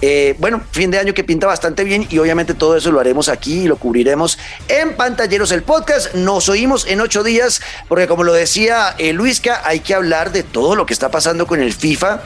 Eh, 0.00 0.34
bueno, 0.38 0.62
fin 0.72 0.90
de 0.90 0.98
año 0.98 1.14
que 1.14 1.24
pinta 1.24 1.46
bastante 1.46 1.84
bien 1.84 2.06
y 2.10 2.18
obviamente 2.18 2.54
todo 2.54 2.76
eso 2.76 2.90
lo 2.90 3.00
haremos 3.00 3.28
aquí 3.28 3.60
y 3.62 3.68
lo 3.68 3.76
cubriremos 3.76 4.38
en 4.68 4.94
Pantalleros 4.94 5.52
el 5.52 5.62
podcast. 5.62 6.14
Nos 6.14 6.48
oímos 6.48 6.86
en 6.86 7.00
ocho 7.00 7.22
días 7.22 7.60
porque 7.88 8.06
como 8.06 8.24
lo 8.24 8.32
decía 8.32 8.94
eh, 8.98 9.12
Luisca, 9.12 9.62
hay 9.64 9.80
que 9.80 9.94
hablar 9.94 10.32
de 10.32 10.42
todo 10.42 10.57
lo 10.76 10.86
que 10.86 10.92
está 10.92 11.10
pasando 11.10 11.46
con 11.46 11.60
el 11.60 11.72
FIFA. 11.72 12.20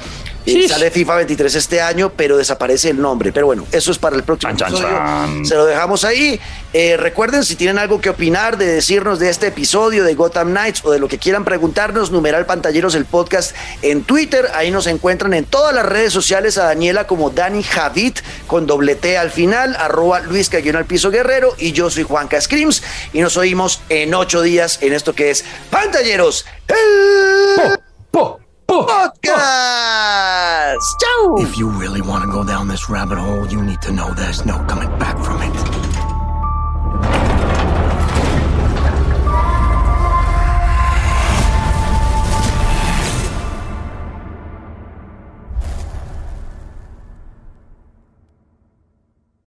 Eh, 0.45 0.69
sale 0.69 0.91
FIFA 0.91 1.17
23 1.17 1.55
este 1.55 1.81
año, 1.81 2.13
pero 2.17 2.37
desaparece 2.37 2.91
el 2.91 3.01
nombre. 3.01 3.33
Pero 3.33 3.47
bueno, 3.47 3.65
eso 3.71 3.93
es 3.93 3.99
para 3.99 4.17
el 4.17 4.25
próximo 4.25 4.51
Chan, 4.57 4.59
chan, 4.59 4.69
episodio. 4.73 4.97
chan. 4.97 5.47
Se 5.47 5.55
lo 5.55 5.67
dejamos 5.67 6.05
ahí. 6.05 6.41
Eh, 6.73 6.97
recuerden, 6.97 7.45
si 7.45 7.55
tienen 7.55 7.79
algo 7.79 8.01
que 8.01 8.11
opinar, 8.11 8.57
de 8.59 8.67
decirnos 8.67 9.19
de 9.21 9.29
este 9.29 9.49
episodio 9.49 10.03
de 10.03 10.15
Gotham 10.15 10.49
Knights 10.51 10.85
o 10.85 10.91
de 10.91 10.99
lo 10.99 11.07
que 11.07 11.19
quieran 11.19 11.45
preguntarnos, 11.45 12.11
numeral 12.11 12.45
pantalleros 12.47 12.95
el 12.97 13.05
podcast 13.05 13.55
en 13.83 14.03
Twitter. 14.03 14.49
Ahí 14.55 14.73
nos 14.73 14.89
encuentran 14.89 15.33
en 15.35 15.45
todas 15.45 15.75
las 15.75 15.87
redes 15.87 16.13
sociales 16.13 16.59
a 16.59 16.65
Daniela 16.65 17.07
como 17.07 17.31
Dani 17.31 17.63
Javid 17.63 18.15
con 18.49 18.67
doble 18.67 18.97
T 18.97 19.17
al 19.19 19.31
final, 19.31 19.77
arroba 19.77 20.21
Luis 20.21 20.49
Cayón 20.49 20.77
al 20.77 20.87
piso 20.87 21.11
guerrero 21.11 21.55
y 21.59 21.73
yo 21.73 21.89
soy 21.91 22.03
Juanca 22.03 22.41
Screams 22.41 22.83
y 23.13 23.21
nos 23.21 23.37
oímos 23.37 23.81
en 23.89 24.15
ocho 24.15 24.43
días 24.43 24.79
en 24.81 24.93
esto 24.93 25.15
que 25.15 25.31
es 25.31 25.45
Pantalleros. 25.71 26.47
el 26.69 27.79
po, 28.13 28.41
po, 28.69 28.85
Podcast. 28.85 29.33
If 31.39 31.57
you 31.57 31.69
really 31.69 32.01
want 32.03 32.25
to 32.25 32.31
go 32.31 32.45
down 32.45 32.69
this 32.69 32.89
rabbit 32.89 33.19
hole, 33.19 33.47
you 33.47 33.63
need 33.63 33.81
to 33.83 33.93
know 33.93 34.13
there's 34.15 34.45
no 34.45 34.59
coming 34.69 34.91
back 34.99 35.17